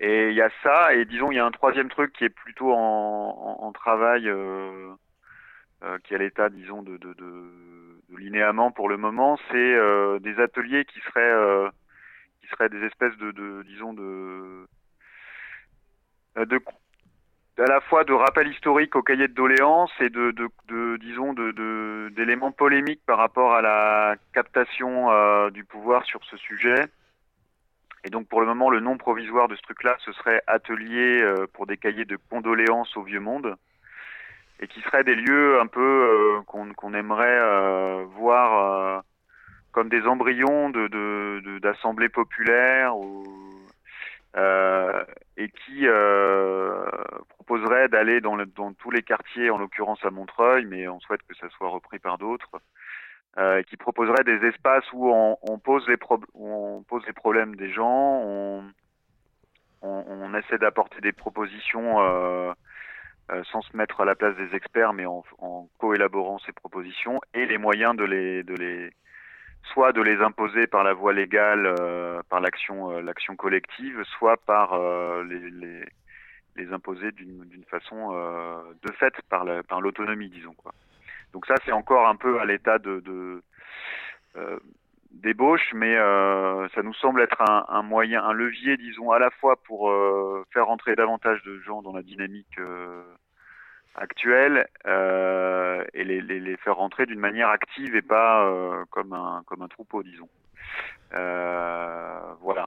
[0.00, 2.28] Et il y a ça, et disons, il y a un troisième truc qui est
[2.30, 4.94] plutôt en, en- en travail, euh,
[5.84, 9.56] euh, qui est à l'état, disons, de, de, de, de linéament pour le moment, c'est
[9.56, 11.70] euh, des ateliers qui seraient, euh,
[12.46, 14.66] qui seraient des espèces de, disons, de,
[16.38, 16.60] euh, de,
[17.58, 20.32] à la fois de rappel historique au cahier de doléances et de,
[20.98, 26.80] disons, de, d'éléments polémiques par rapport à la captation euh, du pouvoir sur ce sujet.
[28.04, 31.46] Et donc pour le moment, le nom provisoire de ce truc-là, ce serait atelier euh,
[31.52, 33.56] pour des cahiers de condoléances au vieux monde,
[34.60, 39.02] et qui seraient des lieux un peu qu'on aimerait voir
[39.76, 42.94] comme des embryons de d'assemblées populaires
[44.34, 45.04] euh,
[45.36, 46.82] et qui euh,
[47.28, 51.36] proposerait d'aller dans, dans tous les quartiers, en l'occurrence à Montreuil, mais on souhaite que
[51.36, 52.58] ça soit repris par d'autres,
[53.36, 55.98] euh, qui proposerait des espaces où on, pose les
[56.32, 58.22] où on pose les problèmes des gens,
[59.82, 62.52] on, essaie d'apporter des propositions euh,
[63.52, 67.44] sans se mettre à la place des experts, mais en, en coélaborant ces propositions et
[67.44, 68.90] les moyens de les, de les
[69.72, 74.36] soit de les imposer par la voie légale, euh, par l'action euh, l'action collective, soit
[74.46, 78.12] par euh, les, imposer d'une façon
[78.82, 80.72] de fait par la- par l'autonomie, disons quoi.
[81.32, 83.42] Donc ça c'est encore un peu à l'état de, de
[85.12, 85.94] d'ébauche, mais
[86.74, 89.92] ça nous semble être un, moyen, un levier, disons, à la fois pour
[90.52, 92.58] faire entrer davantage de gens dans la dynamique
[93.96, 99.12] euh, actuelle euh, et les, les, faire rentrer d'une manière active et pas euh, comme
[99.12, 100.28] un comme un troupeau, disons.
[101.14, 102.66] Euh, voilà.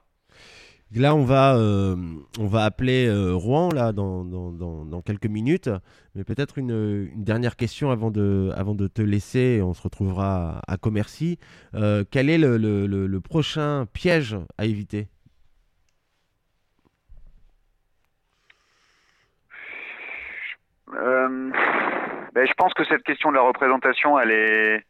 [0.92, 5.70] Là, on va, on va appeler Rouen là, dans, dans, dans, quelques minutes.
[6.16, 9.60] Mais peut-être une, dernière question avant de, avant de te laisser.
[9.62, 11.38] On se retrouvera à, Commercy.
[12.10, 15.06] Quel est le, le- le prochain piège à éviter?
[20.94, 21.50] Euh,
[22.32, 24.84] ben, je pense que cette question de la représentation, elle est.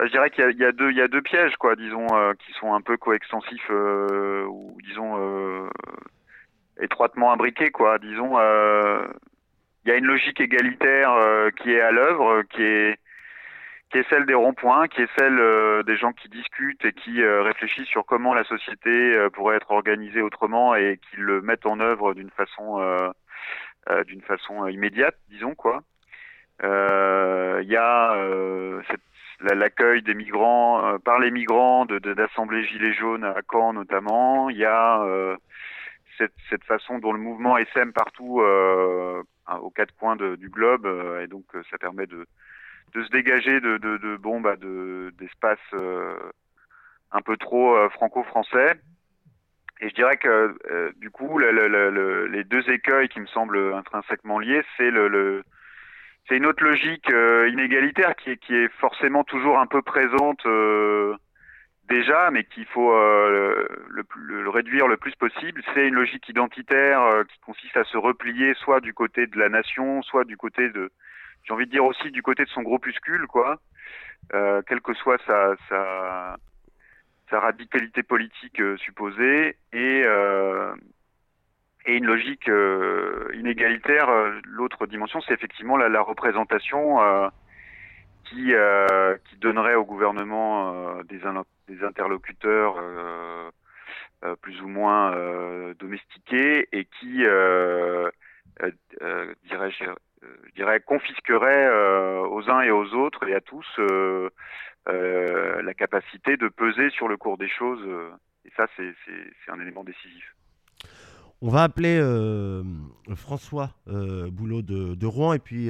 [0.00, 0.64] je dirais qu'il y y
[1.00, 5.68] a deux, pièges, quoi, disons, euh, qui sont un peu coextensifs euh, ou disons
[6.80, 7.98] étroitement imbriqués, quoi.
[7.98, 11.12] Disons, il y a une logique égalitaire
[11.60, 12.98] qui est à l'œuvre, qui est
[13.90, 17.88] qui est celle des ronds-points, qui est celle des gens qui discutent et qui réfléchissent
[17.88, 22.30] sur comment la société pourrait être organisée autrement et qui le mettent en œuvre d'une
[22.30, 23.12] façon
[24.06, 25.82] d'une façon euh, immédiate, disons quoi.
[26.62, 28.16] Il y a
[29.40, 34.50] l'accueil des migrants par les migrants de d'assemblées gilets jaunes à Caen notamment.
[34.50, 35.04] Il y a
[36.16, 40.86] cette, cette, façon dont le mouvement SM partout aux quatre coins du globe
[41.22, 42.26] et donc ça permet de
[42.94, 45.58] de se dégager de, de, de bon bah de d'espace
[47.12, 48.80] un peu trop franco-français
[49.80, 53.26] et je dirais que euh, du coup, le, le, le, les deux écueils qui me
[53.26, 55.44] semblent intrinsèquement liés, c'est le,
[56.28, 60.44] c'est une autre logique euh, inégalitaire qui est, qui est forcément toujours un peu présente
[60.46, 61.14] euh,
[61.88, 63.68] déjà, mais qu'il faut le,
[64.16, 65.62] le, réduire le plus possible.
[65.72, 70.02] C'est une logique identitaire qui consiste à se replier soit du côté de la nation,
[70.02, 70.90] soit du côté de,
[71.44, 73.60] j'ai envie de dire aussi du côté de son groupuscule, quoi.
[74.30, 76.36] quelle que soit sa, sa
[77.30, 80.74] sa radicalité politique euh, supposée et, euh,
[81.86, 84.08] et une logique euh, inégalitaire.
[84.44, 86.98] L'autre dimension, c'est effectivement la, la représentation
[88.24, 88.52] qui,
[89.24, 91.20] qui donnerait au gouvernement des,
[91.68, 92.76] des interlocuteurs
[94.42, 95.14] plus ou moins
[95.78, 97.24] domestiqués et qui,
[99.44, 99.84] dirais-je,
[100.22, 101.68] je dirais, confisquerait
[102.26, 103.66] aux uns et aux autres et à tous
[104.88, 107.80] euh, la capacité de peser sur le cours des choses.
[107.84, 108.10] Euh,
[108.46, 110.34] et ça, c'est un élément décisif.
[111.42, 112.62] On va appeler euh,
[113.14, 115.68] François Boulot de, Rouen et puis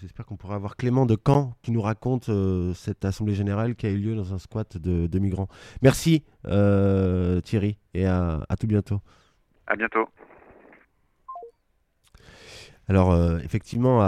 [0.00, 2.30] j'espère qu'on pourra avoir Clément de Caen qui nous raconte
[2.74, 5.46] cette assemblée générale qui a eu lieu dans un squat de, migrants.
[5.82, 9.00] Merci Thierry et à, tout bientôt.
[9.68, 10.08] À bientôt.
[12.88, 14.00] Alors effectivement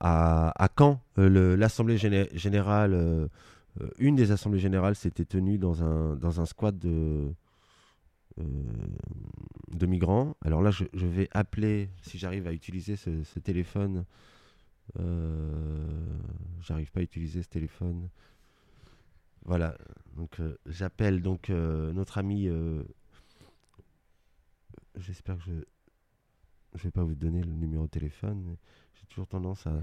[0.00, 3.28] à Caen, euh, l'Assemblée générale, euh,
[3.80, 7.32] euh, une des assemblées générales s'était tenue dans un, dans un squat de,
[8.36, 10.36] de migrants.
[10.44, 14.04] Alors là, je, vais appeler, si j'arrive à utiliser ce, téléphone.
[16.60, 18.08] j'arrive pas à utiliser ce téléphone.
[19.46, 19.76] Voilà,
[20.16, 22.48] donc j'appelle donc notre ami.
[24.96, 25.73] J'espère que je
[26.74, 28.56] je vais pas vous donner le numéro de téléphone
[29.14, 29.82] toujours tendance à,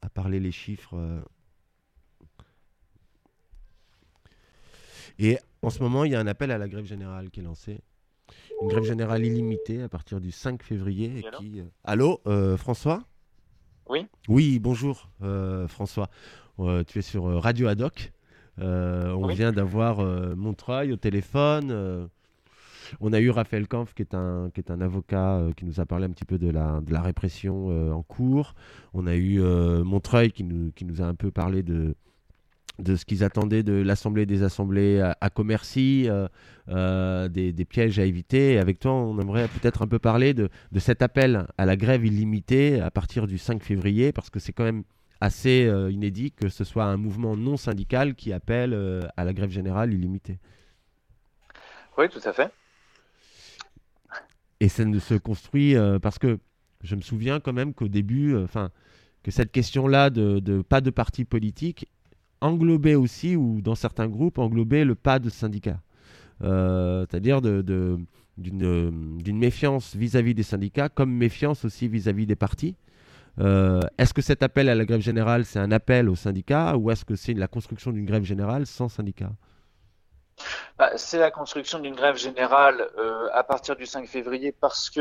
[0.00, 0.96] à parler les chiffres.
[0.96, 1.20] Euh.
[5.18, 7.42] Et en ce moment, il y a un appel à la grève générale qui est
[7.42, 7.80] lancé.
[8.62, 11.18] Une grève générale illimitée à partir du 5 février.
[11.18, 11.60] Et qui...
[11.60, 13.04] Euh, allô, euh, François?
[13.88, 14.06] Oui.
[14.28, 15.10] Oui, bonjour
[15.68, 16.08] François.
[16.86, 18.12] tu es sur Radio Adoc.
[18.56, 20.02] on vient d'avoir
[20.36, 22.08] Montreuil au téléphone.
[23.00, 25.80] On a eu Raphaël Kampf, qui est un, qui est un avocat, euh, qui nous
[25.80, 28.54] a parlé un petit peu de la, de la répression euh, en cours.
[28.94, 31.94] On a eu euh, Montreuil, qui nous, qui nous a un peu parlé de,
[32.78, 36.08] de ce qu'ils attendaient de l'Assemblée des Assemblées à, Commercy,
[36.68, 38.54] des, des, pièges à éviter.
[38.54, 41.76] Et avec toi, on aimerait peut-être un peu parler de, de, cet appel à la
[41.76, 44.84] grève illimitée à partir du 5 février, parce que c'est quand même
[45.20, 48.74] assez inédit que ce soit un mouvement non syndical qui appelle
[49.16, 50.38] à la grève générale illimitée.
[51.98, 52.50] Oui, tout à fait
[54.62, 56.38] et ça ne se construit euh, parce que
[56.84, 58.46] je me souviens quand même qu'au début, euh,
[59.24, 61.88] que cette question-là de, pas de parti politique
[62.40, 65.80] englobait aussi, ou dans certains groupes, englobait le pas de syndicat.
[66.42, 68.06] Euh, c'est-à-dire d'une
[69.26, 72.76] méfiance vis-à-vis des syndicats, comme méfiance aussi vis-à-vis des partis.
[73.38, 77.04] est-ce que cet appel à la grève générale, c'est un appel aux syndicats, ou est-ce
[77.04, 79.32] que c'est la construction d'une grève générale sans syndicat
[80.78, 85.00] bah, c'est la construction d'une grève générale euh, à partir du 5 février parce que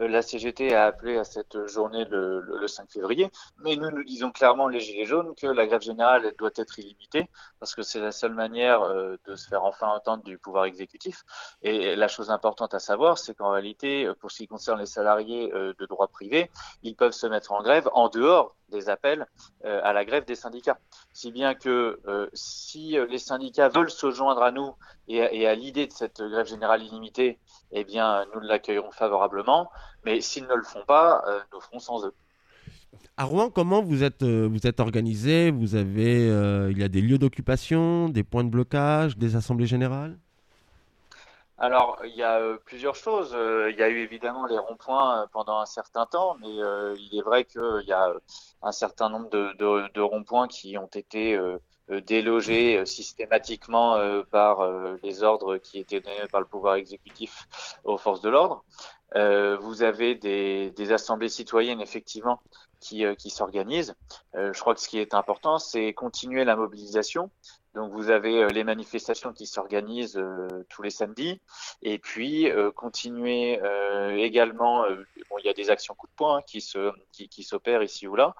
[0.00, 4.04] euh, la CGT a appelé à cette journée le, le, 5 février, mais nous nous
[4.04, 7.28] disons clairement, les Gilets jaunes, que la grève générale doit être illimitée,
[7.58, 11.24] parce que c'est la seule manière euh, de se faire enfin entendre du pouvoir exécutif.
[11.62, 15.50] Et la chose importante à savoir, c'est qu'en réalité, pour ce qui concerne les salariés
[15.50, 16.50] de droit privé,
[16.82, 19.26] ils peuvent se mettre en grève en dehors des appels
[19.64, 20.78] à la grève des syndicats.
[21.12, 22.00] Si bien que
[22.32, 24.74] si les syndicats veulent se joindre à nous
[25.08, 27.38] et, à l'idée de cette grève générale illimitée,
[27.72, 29.70] eh bien, nous l'accueillerons favorablement.
[30.04, 32.14] Mais s'ils ne le font pas, euh, nous ferons sans eux.
[33.16, 35.50] À Rouen, comment vous êtes, euh, vous êtes organisé?
[35.50, 39.66] Vous avez, euh, il y a des lieux d'occupation, des points de blocage, des assemblées
[39.66, 40.18] générales?
[41.60, 43.36] Alors, il y a plusieurs choses.
[43.70, 47.44] il y a eu évidemment les ronds-points pendant un certain temps, mais il est vrai
[47.44, 48.12] qu'il y a
[48.62, 49.54] un certain nombre de,
[49.92, 51.38] de ronds-points qui ont été
[52.06, 53.98] délogés systématiquement
[54.30, 54.66] par
[55.02, 57.46] les ordres qui étaient donnés par le pouvoir exécutif
[57.84, 58.64] aux forces de l'ordre.
[59.16, 62.40] Euh, vous avez des, des, assemblées citoyennes effectivement
[62.78, 63.94] qui, euh, qui s'organisent.
[64.36, 67.30] Euh, je crois que ce qui est important, c'est continuer la mobilisation
[67.74, 71.40] Donc vous avez euh, les manifestations qui s'organisent euh, tous les samedis,
[71.82, 73.60] et puis euh, continuer
[74.18, 74.82] également.
[75.28, 76.64] bon, il y a des actions coup de poing hein, qui
[77.28, 78.34] qui, s'opèrent ici ou là,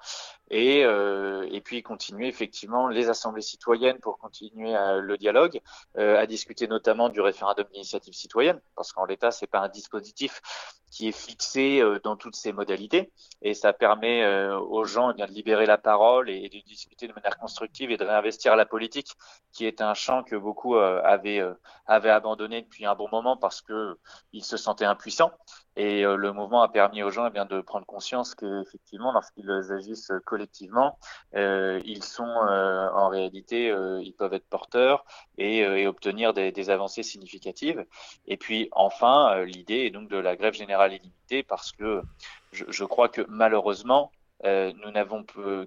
[0.49, 5.61] et et puis continuer effectivement les assemblées citoyennes pour continuer le dialogue,
[5.95, 10.41] à discuter notamment du référendum d'initiative citoyenne, parce qu'en l'état c'est pas un dispositif
[10.89, 13.11] qui est fixé dans toutes ses modalités,
[13.41, 14.25] et ça permet
[14.55, 18.03] aux gens eh de libérer la parole et de discuter de manière constructive et de
[18.03, 19.15] réinvestir la politique
[19.51, 21.53] qui est un champ que beaucoup euh, avaient, euh,
[21.85, 23.97] avaient abandonné depuis un bon moment parce que
[24.33, 25.31] ils se sentaient impuissants.
[25.75, 29.49] Et euh, le mouvement a permis aux gens eh bien, de prendre conscience qu'effectivement, lorsqu'ils
[29.71, 30.97] agissent collectivement,
[31.33, 35.05] ils sont en réalité, ils peuvent être porteurs
[35.37, 37.85] et, obtenir des, avancées significatives.
[38.27, 42.01] Et puis enfin, l'idée est donc de la grève générale illimitée parce que
[42.51, 44.11] je crois que malheureusement,
[44.45, 45.23] euh, nous n'avons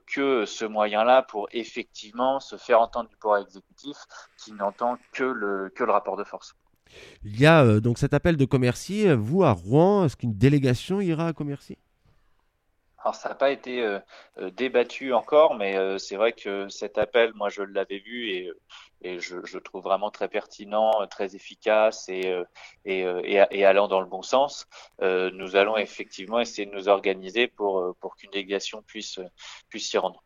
[0.06, 3.96] que ce moyen-là pour effectivement se faire entendre du pouvoir exécutif
[4.38, 6.54] qui n'entend que le, rapport de force.
[7.24, 9.06] Il y a euh, donc cet appel de Commercy.
[9.14, 11.78] Vous, à Rouen, est-ce qu'une délégation ira à Commercy?
[13.04, 14.00] Alors ça n'a pas été euh,
[14.38, 18.50] euh, débattu encore, mais euh, c'est vrai que cet appel, moi je l'avais vu et,
[19.20, 22.24] je, je, trouve vraiment très pertinent, très efficace et,
[23.64, 24.66] allant dans le bon sens.
[25.02, 29.20] nous allons effectivement essayer de nous organiser pour, pour qu'une délégation puisse,
[29.68, 30.24] puisse s'y rendre.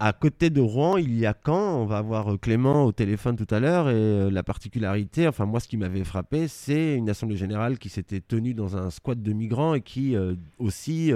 [0.00, 1.80] À côté de Rouen, il y a Caen.
[1.80, 3.88] On va avoir euh, Clément au téléphone tout à l'heure.
[3.88, 7.88] Et euh, la particularité, enfin moi ce qui m'avait frappé, c'est une assemblée générale qui
[7.88, 11.12] s'était tenue dans un squat de migrants et qui euh, aussi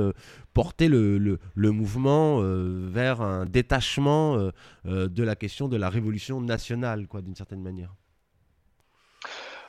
[0.55, 4.51] portait le, le, mouvement vers un détachement
[4.85, 7.95] de la question de la révolution nationale, quoi, d'une certaine manière.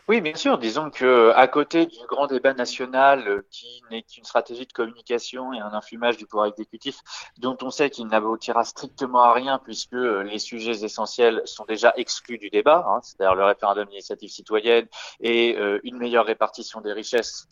[0.09, 0.57] Oui, bien sûr.
[0.57, 5.53] Disons que à côté du grand débat national, euh, qui n'est qu'une stratégie de communication
[5.53, 7.01] et un infumage du pouvoir exécutif,
[7.37, 11.93] dont on sait qu'il n'aboutira strictement à rien puisque euh, les sujets essentiels sont déjà
[11.95, 14.87] exclus du débat, hein, c'est-à-dire le référendum d'initiative citoyenne
[15.19, 17.47] et euh, une meilleure répartition des richesses,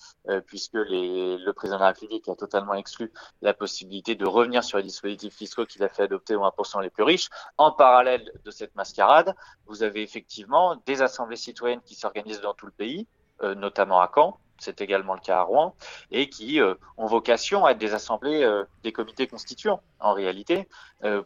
[0.47, 4.79] puisque les, le président de la République a totalement exclu la possibilité de revenir sur
[4.79, 7.29] les dispositifs fiscaux qu'il a fait adopter aux 1% les plus riches.
[7.57, 9.35] En parallèle de cette mascarade,
[9.67, 13.07] vous avez effectivement des assemblées citoyennes qui s'organisent dans tout le pays,
[13.43, 15.75] euh, notamment à Caen, c'est également le cas à Rouen,
[16.11, 20.67] et qui euh, ont vocation à être des assemblées, euh, des comités constituants, en réalité,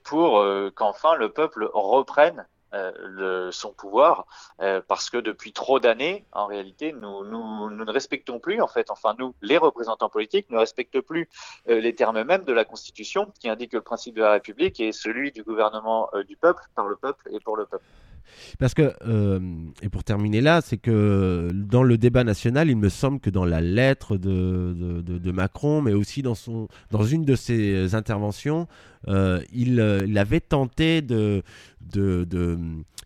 [0.03, 0.43] pour
[0.76, 4.26] qu'enfin le peuple reprenne le, son pouvoir,
[4.88, 9.15] parce que depuis trop d'années, en réalité, nous, nous, ne respectons plus, en fait, enfin
[9.19, 11.30] nous, les représentants politiques, ne respectent plus
[11.67, 14.93] les termes mêmes de la Constitution, qui indique que le principe de la République est
[14.93, 17.86] celui du gouvernement du peuple, par le peuple et pour le peuple.
[18.59, 19.39] Parce que, euh,
[19.82, 23.45] et pour terminer là, c'est que dans le débat national, il me semble que dans
[23.45, 28.67] la lettre de, de, Macron, mais aussi dans, son, dans une de ses interventions,
[29.07, 31.41] euh, il, il, avait tenté de,
[31.93, 32.57] de,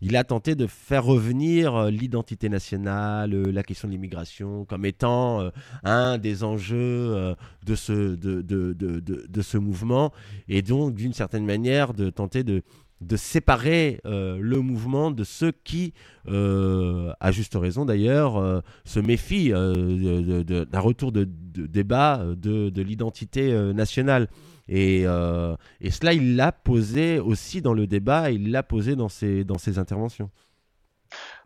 [0.02, 5.50] il a tenté de faire revenir l'identité nationale, la question de l'immigration, comme étant
[5.84, 10.12] un des enjeux de, ce, de, de ce mouvement,
[10.48, 12.62] et donc d'une certaine manière de tenter de
[13.00, 15.92] de séparer euh, le mouvement de ceux qui,
[16.28, 24.28] euh, à juste raison d'ailleurs, euh, se méfient d'un retour de, débat de, l'identité nationale.
[24.68, 30.30] Et, cela, il l'a posé aussi dans le débat, il l'a posé dans ses interventions.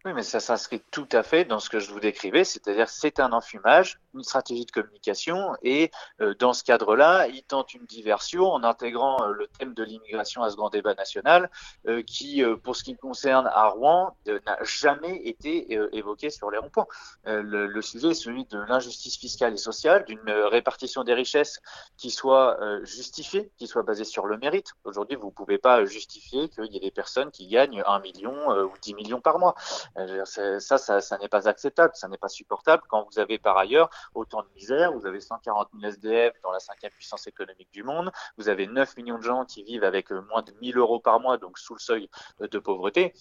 [0.07, 3.21] Oui, mais ça s'inscrit tout à fait dans ce que je vous décrivais, c'est-à-dire c'est
[3.21, 5.91] un enfumage, une stratégie de communication, et
[6.23, 10.43] euh, dans ce cadre-là, il tente une diversion en intégrant euh, le thème de l'immigration
[10.43, 11.51] à ce grand débat national,
[11.87, 16.87] euh, qui, pour ce qui concerne à Rouen, n'a jamais été évoqué sur les ronds-points.
[17.25, 21.61] Le, le, sujet est celui de l'injustice fiscale et sociale, d'une répartition des richesses
[21.99, 24.73] qui soit justifiée, qui soit basée sur le mérite.
[24.85, 28.51] Aujourd'hui, vous ne pouvez pas justifier qu'il y ait des personnes qui gagnent un million
[28.63, 29.55] ou dix millions par mois.
[29.99, 33.91] Euh, ça, ça, n'est pas acceptable, ça n'est pas supportable quand vous avez par ailleurs
[34.15, 38.11] autant de misère, vous avez 140 000 SDF dans la cinquième puissance économique du monde,
[38.39, 41.21] vous avez 9 millions de gens qui vivent avec euh, moins de 1000 euros par
[41.21, 42.09] mois, donc sous le seuil
[42.41, 43.13] euh, de pauvreté.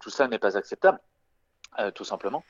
[0.00, 0.98] tout ça n'est pas acceptable,
[1.94, 2.44] tout simplement.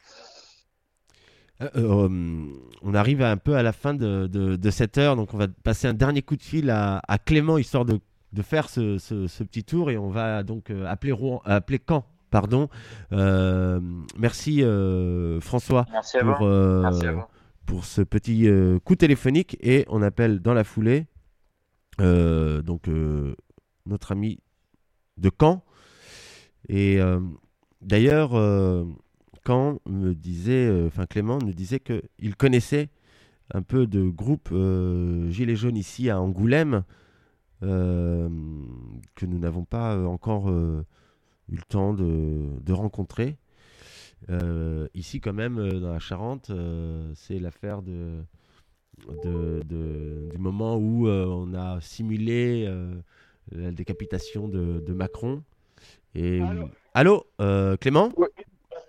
[1.60, 5.94] on arrive un peu à la fin de, cette heure, donc on va passer un
[5.94, 8.01] dernier coup de fil à, Clément, histoire de,
[8.43, 12.68] faire ce, ce, petit tour, et on va donc appeler, Rouen, appeler Caen pardon.
[13.12, 13.78] Euh,
[14.18, 15.86] merci euh, François
[16.20, 16.90] pour, euh,
[17.66, 18.48] pour ce petit
[18.84, 21.06] coup téléphonique et on appelle dans la foulée
[21.98, 22.88] donc
[23.86, 24.40] notre ami
[25.18, 25.62] de Caen.
[26.68, 26.98] Et
[27.80, 28.30] d'ailleurs,
[29.46, 32.88] Caen me disait, enfin Clément me disait qu'il connaissait
[33.54, 34.48] un peu de groupe
[35.28, 36.82] Gilets jaunes ici à Angoulême
[37.60, 40.50] que nous n'avons pas encore
[41.51, 43.36] eu le temps de, de rencontrer.
[44.31, 48.23] Euh, ici, quand même, euh, dans la Charente, euh, c'est l'affaire de,
[49.24, 52.69] de, de- du moment où euh, on a simulé
[53.51, 55.43] la décapitation de, de Macron.
[56.14, 56.40] Et...
[56.94, 57.27] Allô,
[57.81, 58.12] Clément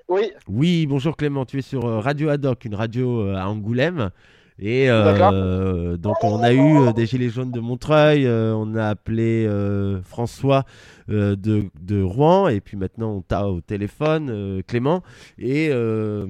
[0.10, 0.32] Oui.
[0.48, 4.12] Oui, bonjour Clément, tu es sur Radio Haddock, une radio à Angoulême.
[4.60, 5.32] Et D'accord.
[5.34, 9.48] euh, donc on a eu euh, des Gilets jaunes de Montreuil, euh, on a appelé
[9.48, 10.64] euh, François
[11.10, 15.02] euh, de, de Rouen, et puis maintenant on t'a au téléphone, euh, Clément,
[15.40, 16.28] et euh,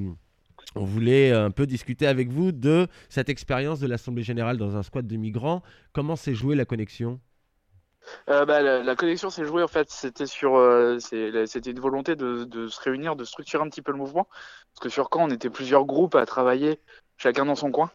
[0.75, 4.83] on voulait un peu discuter avec vous de cette expérience de l'Assemblée Générale dans un
[4.83, 5.61] squat de migrants.
[5.91, 7.19] Comment s'est jouée la connexion?
[8.29, 12.15] Euh, bah, la, la connexion s'est jouée en fait, c'était sur, euh, c'était une volonté
[12.15, 14.27] de, de se réunir, de structurer un petit peu le mouvement,
[14.73, 16.79] parce que sur Caen on était plusieurs groupes à travailler,
[17.17, 17.91] chacun dans son coin.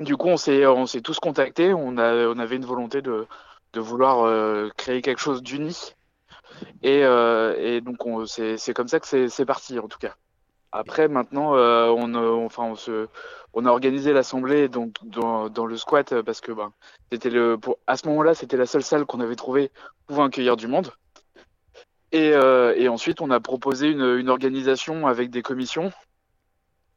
[0.00, 3.26] Du coup on s'est on s'est tous contactés, on a on avait une volonté de
[3.72, 5.94] de vouloir euh, créer quelque chose d'uni,
[6.82, 9.98] et euh, et donc on c'est c'est comme ça que c'est c'est parti en tout
[9.98, 10.14] cas.
[10.72, 13.06] Après maintenant euh, on, euh, enfin on se
[13.52, 16.72] on a organisé l'assemblée donc dans, dans le squat parce que ben
[17.12, 19.70] c'était le pour à ce moment-là c'était la seule salle qu'on avait trouvée
[20.08, 20.90] pouvant accueillir du monde.
[22.10, 25.92] Et, euh, et ensuite on a proposé une, une organisation avec des commissions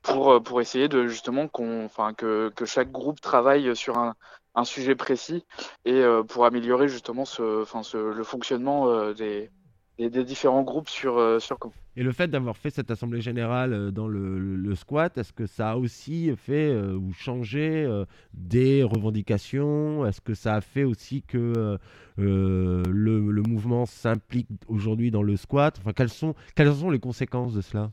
[0.08, 4.16] pour euh, pour essayer de justement qu'on enfin que que chaque groupe travaille sur un
[4.56, 5.46] un sujet précis
[5.86, 9.52] et euh, pour améliorer justement ce enfin ce le fonctionnement euh, des,
[10.00, 11.58] des différents groupes sur euh, sur.
[11.96, 15.72] Et le fait d'avoir fait cette assemblée générale dans le, le- squat, est-ce que ça
[15.72, 17.88] a aussi fait ou changé
[18.34, 20.06] des revendications?
[20.06, 21.78] Est-ce que ça a fait aussi que
[22.18, 25.76] le, le mouvement s'implique aujourd'hui dans le squat?
[25.80, 27.92] Enfin, quelles sont, quelles sont les conséquences de cela?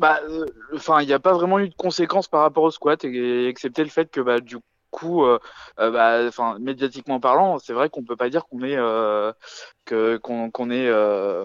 [0.00, 3.04] Bah, euh, enfin, il n'y a pas vraiment eu de conséquences par rapport au squat,
[3.04, 4.56] et, excepté le fait que, bah, du
[4.90, 5.38] coup, euh,
[5.78, 9.30] euh, bah, enfin, médiatiquement parlant, c'est vrai qu'on peut pas dire qu'on est, euh,
[9.84, 11.44] que, qu'on, qu'on est, euh,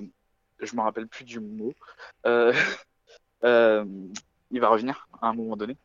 [0.61, 1.73] je me rappelle plus du mot.
[2.25, 2.53] Euh,
[3.43, 3.83] euh,
[4.51, 5.75] il va revenir à un moment donné.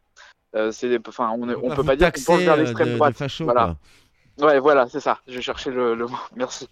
[0.54, 3.16] Euh, c'est, enfin, on, pas peut pas dire qu'on taxer, vers l'extrême droite.
[3.16, 3.76] facho, voilà.
[4.40, 5.20] Ouais, voilà, c'est ça.
[5.26, 6.16] Je cherchais le, mot.
[6.36, 6.68] Merci.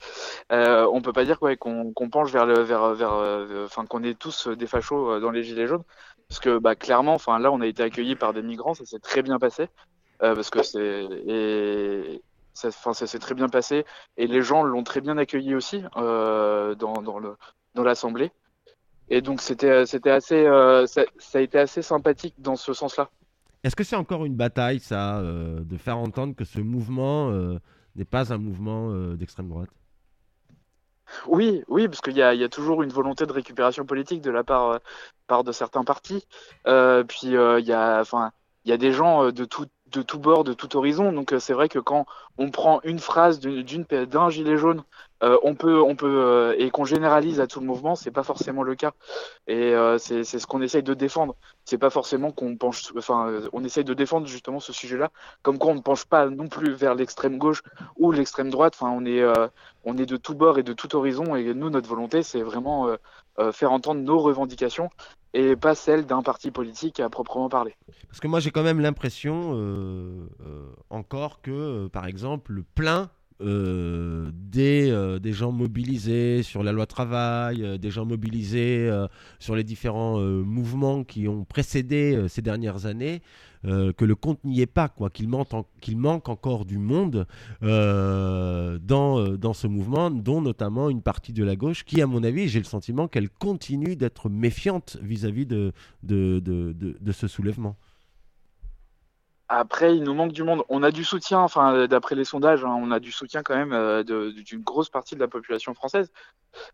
[0.53, 4.19] Euh, on peut pas dire qu'on penche vers le, vers, vers, euh, enfin, qu'on est
[4.19, 5.85] tous euh, des fachos euh, dans les gilets jaunes,
[6.28, 8.99] parce que bah clairement, enfin là, on a été accueillis par des migrants, ça s'est
[8.99, 9.69] très bien passé,
[10.20, 12.23] parce que c'est et
[12.55, 13.85] ça, s'est très bien passé,
[14.16, 17.36] et les gens l'ont très bien accueilli aussi dans, dans le
[17.74, 18.32] dans l'assemblée,
[19.11, 20.45] et donc c'était c'était assez,
[20.86, 23.11] ça a été assez sympathique dans ce sens-là.
[23.64, 27.59] Est-ce que c'est encore une bataille, ça, euh, de faire entendre que ce mouvement euh,
[27.97, 29.70] n'est pas un mouvement euh, d'extrême droite?
[31.26, 34.80] Oui, oui, parce qu'il y a, toujours une volonté de récupération politique de la part,
[35.43, 36.26] de certains partis.
[36.64, 41.10] Puis il y a, des gens de tout, de tout bord, de tout horizon.
[41.12, 42.05] Donc c'est vrai que quand
[42.36, 44.82] on prend une phrase d'un gilet jaune,
[45.23, 48.23] euh, on peut, on peut, euh, et qu'on généralise à tout le mouvement, c'est pas
[48.23, 48.93] forcément le cas.
[49.47, 51.35] Et euh, c'est, ce qu'on essaye de défendre.
[51.65, 55.11] C'est pas forcément qu'on penche, enfin, on essaye de défendre justement ce sujet-là,
[55.43, 57.62] comme quoi on ne penche pas non plus vers l'extrême gauche
[57.97, 58.74] ou l'extrême droite.
[58.81, 59.23] Enfin, on est,
[59.85, 61.36] on est de tout bord et de tout horizon.
[61.36, 62.89] Et nous, notre volonté, c'est vraiment
[63.53, 64.89] faire entendre nos revendications
[65.35, 67.77] et pas celles d'un parti politique à proprement parler.
[68.09, 70.27] Parce que moi, j'ai quand même l'impression,
[70.89, 76.86] encore que, par exemple, le plein euh, des, euh, des gens mobilisés sur la loi
[76.86, 78.90] travail, euh, des gens mobilisés
[79.39, 83.23] sur les différents mouvements qui ont précédé ces dernières années,
[83.65, 85.48] que le compte n'y est pas, quoi, qu'il manque,
[85.81, 87.27] qu'il manque encore du monde
[87.62, 88.78] dans,
[89.36, 92.59] dans ce mouvement, dont notamment une partie de la gauche qui, à mon avis, j'ai
[92.60, 97.77] le sentiment qu'elle continue d'être méfiante vis-à-vis de, de, de- de ce soulèvement.
[99.48, 100.62] Après, il nous manque du monde.
[100.68, 103.72] On a du soutien, enfin, d'après les sondages, hein, on a du soutien quand même
[103.72, 106.12] euh, d'une grosse partie de la population française.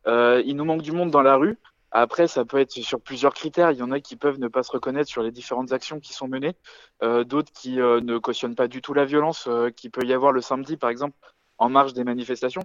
[0.07, 1.59] Euh, il nous manque du monde dans la rue.
[1.93, 3.71] Après, ça peut être sur plusieurs critères.
[3.71, 6.13] Il y en a qui peuvent ne pas se reconnaître sur les différentes actions qui
[6.13, 6.57] sont menées,
[7.05, 10.13] euh, d'autres qui euh, ne cautionnent pas du tout la violence euh, qu'il peut y
[10.13, 11.17] avoir le samedi, par exemple,
[11.59, 12.65] en marge des manifestations.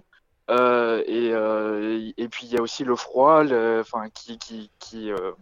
[0.50, 5.32] Euh, et, euh, puis il y a aussi le froid, le- qui, qui, qui, euh,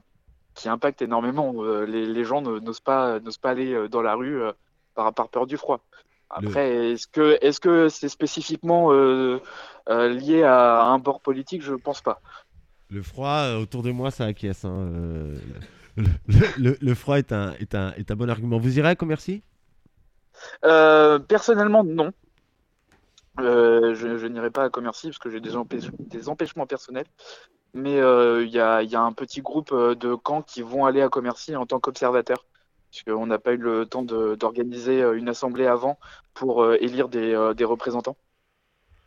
[0.58, 1.54] qui impacte énormément.
[1.58, 4.52] Euh, les, les gens ne- n'osent pas, n'osent pas aller euh, dans la rue euh,
[4.94, 5.80] par, par peur du froid.
[6.30, 9.40] Après, est-ce que est-ce que c'est spécifiquement euh,
[9.88, 11.62] euh, lié à un bord politique?
[11.62, 12.20] Je pense pas.
[12.90, 14.64] Le froid, autour de moi, ça acquiesce.
[14.64, 14.90] hein,
[15.96, 18.58] le, le- le- le froid est un, est, un, est un bon argument.
[18.58, 19.42] Vous irez à Commercy?
[20.64, 22.12] Euh, personnellement, non.
[23.38, 25.52] Je, je n'irai pas à Commercy parce que j'ai des,
[25.98, 27.06] des empêchements personnels.
[27.74, 31.08] Mais euh, il y a, un petit groupe euh, de camps qui vont aller à
[31.08, 32.46] Commercy en tant qu'observateurs.
[32.90, 35.98] Parce qu'on n'a pas eu le temps d'organiser euh, une assemblée avant
[36.34, 38.16] pour élire des, représentants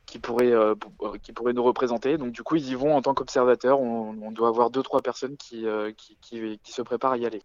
[0.05, 2.17] qui pourraient, pour- qui pourraient nous représenter.
[2.17, 3.79] Donc du coup, ils y vont en tant qu'observateurs.
[3.79, 7.41] On, doit avoir deux, trois personnes qui se préparent à y aller.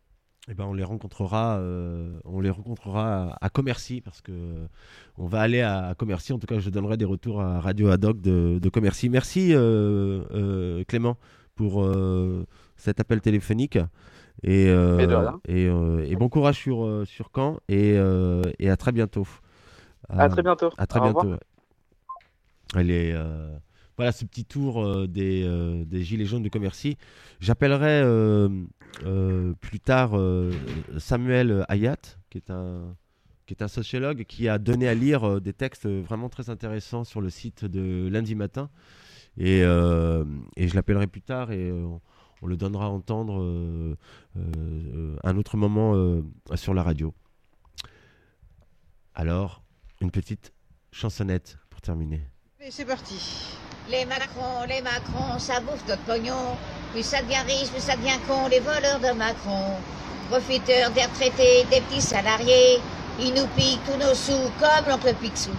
[0.48, 4.66] Eh ben, on les rencontrera, euh, on les rencontrera à, à Commercy parce que euh,
[5.18, 6.32] on va aller à, à Commercy.
[6.32, 9.08] En tout cas, je donnerai des retours à Radio Haddock de, de Commercy.
[9.08, 11.16] Merci euh, euh, Clément
[11.56, 11.84] pour
[12.76, 13.78] cet appel téléphonique
[14.42, 17.94] et, et, et bon courage sur sur Caen et,
[18.58, 19.26] et à très bientôt.
[20.10, 20.70] À très bientôt.
[20.76, 21.18] À très Au bientôt.
[21.20, 21.38] revoir.
[21.38, 21.40] ouais.
[22.76, 23.14] Elle est,
[23.96, 26.96] voilà ce petit tour euh, des, euh, des Gilets jaunes de Commercy.
[27.40, 30.18] J'appellerai euh, plus tard
[30.98, 31.96] Samuel Hayat,
[32.30, 32.96] qui est un
[33.46, 37.20] qui est un sociologue qui a donné à lire des textes vraiment très intéressants sur
[37.20, 38.70] le site de lundi matin.
[39.38, 42.00] Et, et je l'appellerai plus tard et on,
[42.44, 43.96] le donnera à entendre
[44.34, 46.20] un autre moment
[46.56, 47.14] sur la radio.
[49.14, 49.62] Alors,
[50.00, 50.52] une petite
[50.90, 52.26] chansonnette pour terminer.
[52.68, 53.14] C'est parti.
[53.88, 56.56] Les Macron, les Macron, ça bouffe notre pognon.
[56.92, 59.76] Plus ça devient riche, plus ça devient con, les voleurs de Macron.
[60.28, 62.80] Profiteurs des retraités, des petits salariés.
[63.20, 65.52] Ils nous piquent tous nos sous comme l'oncle Picsou.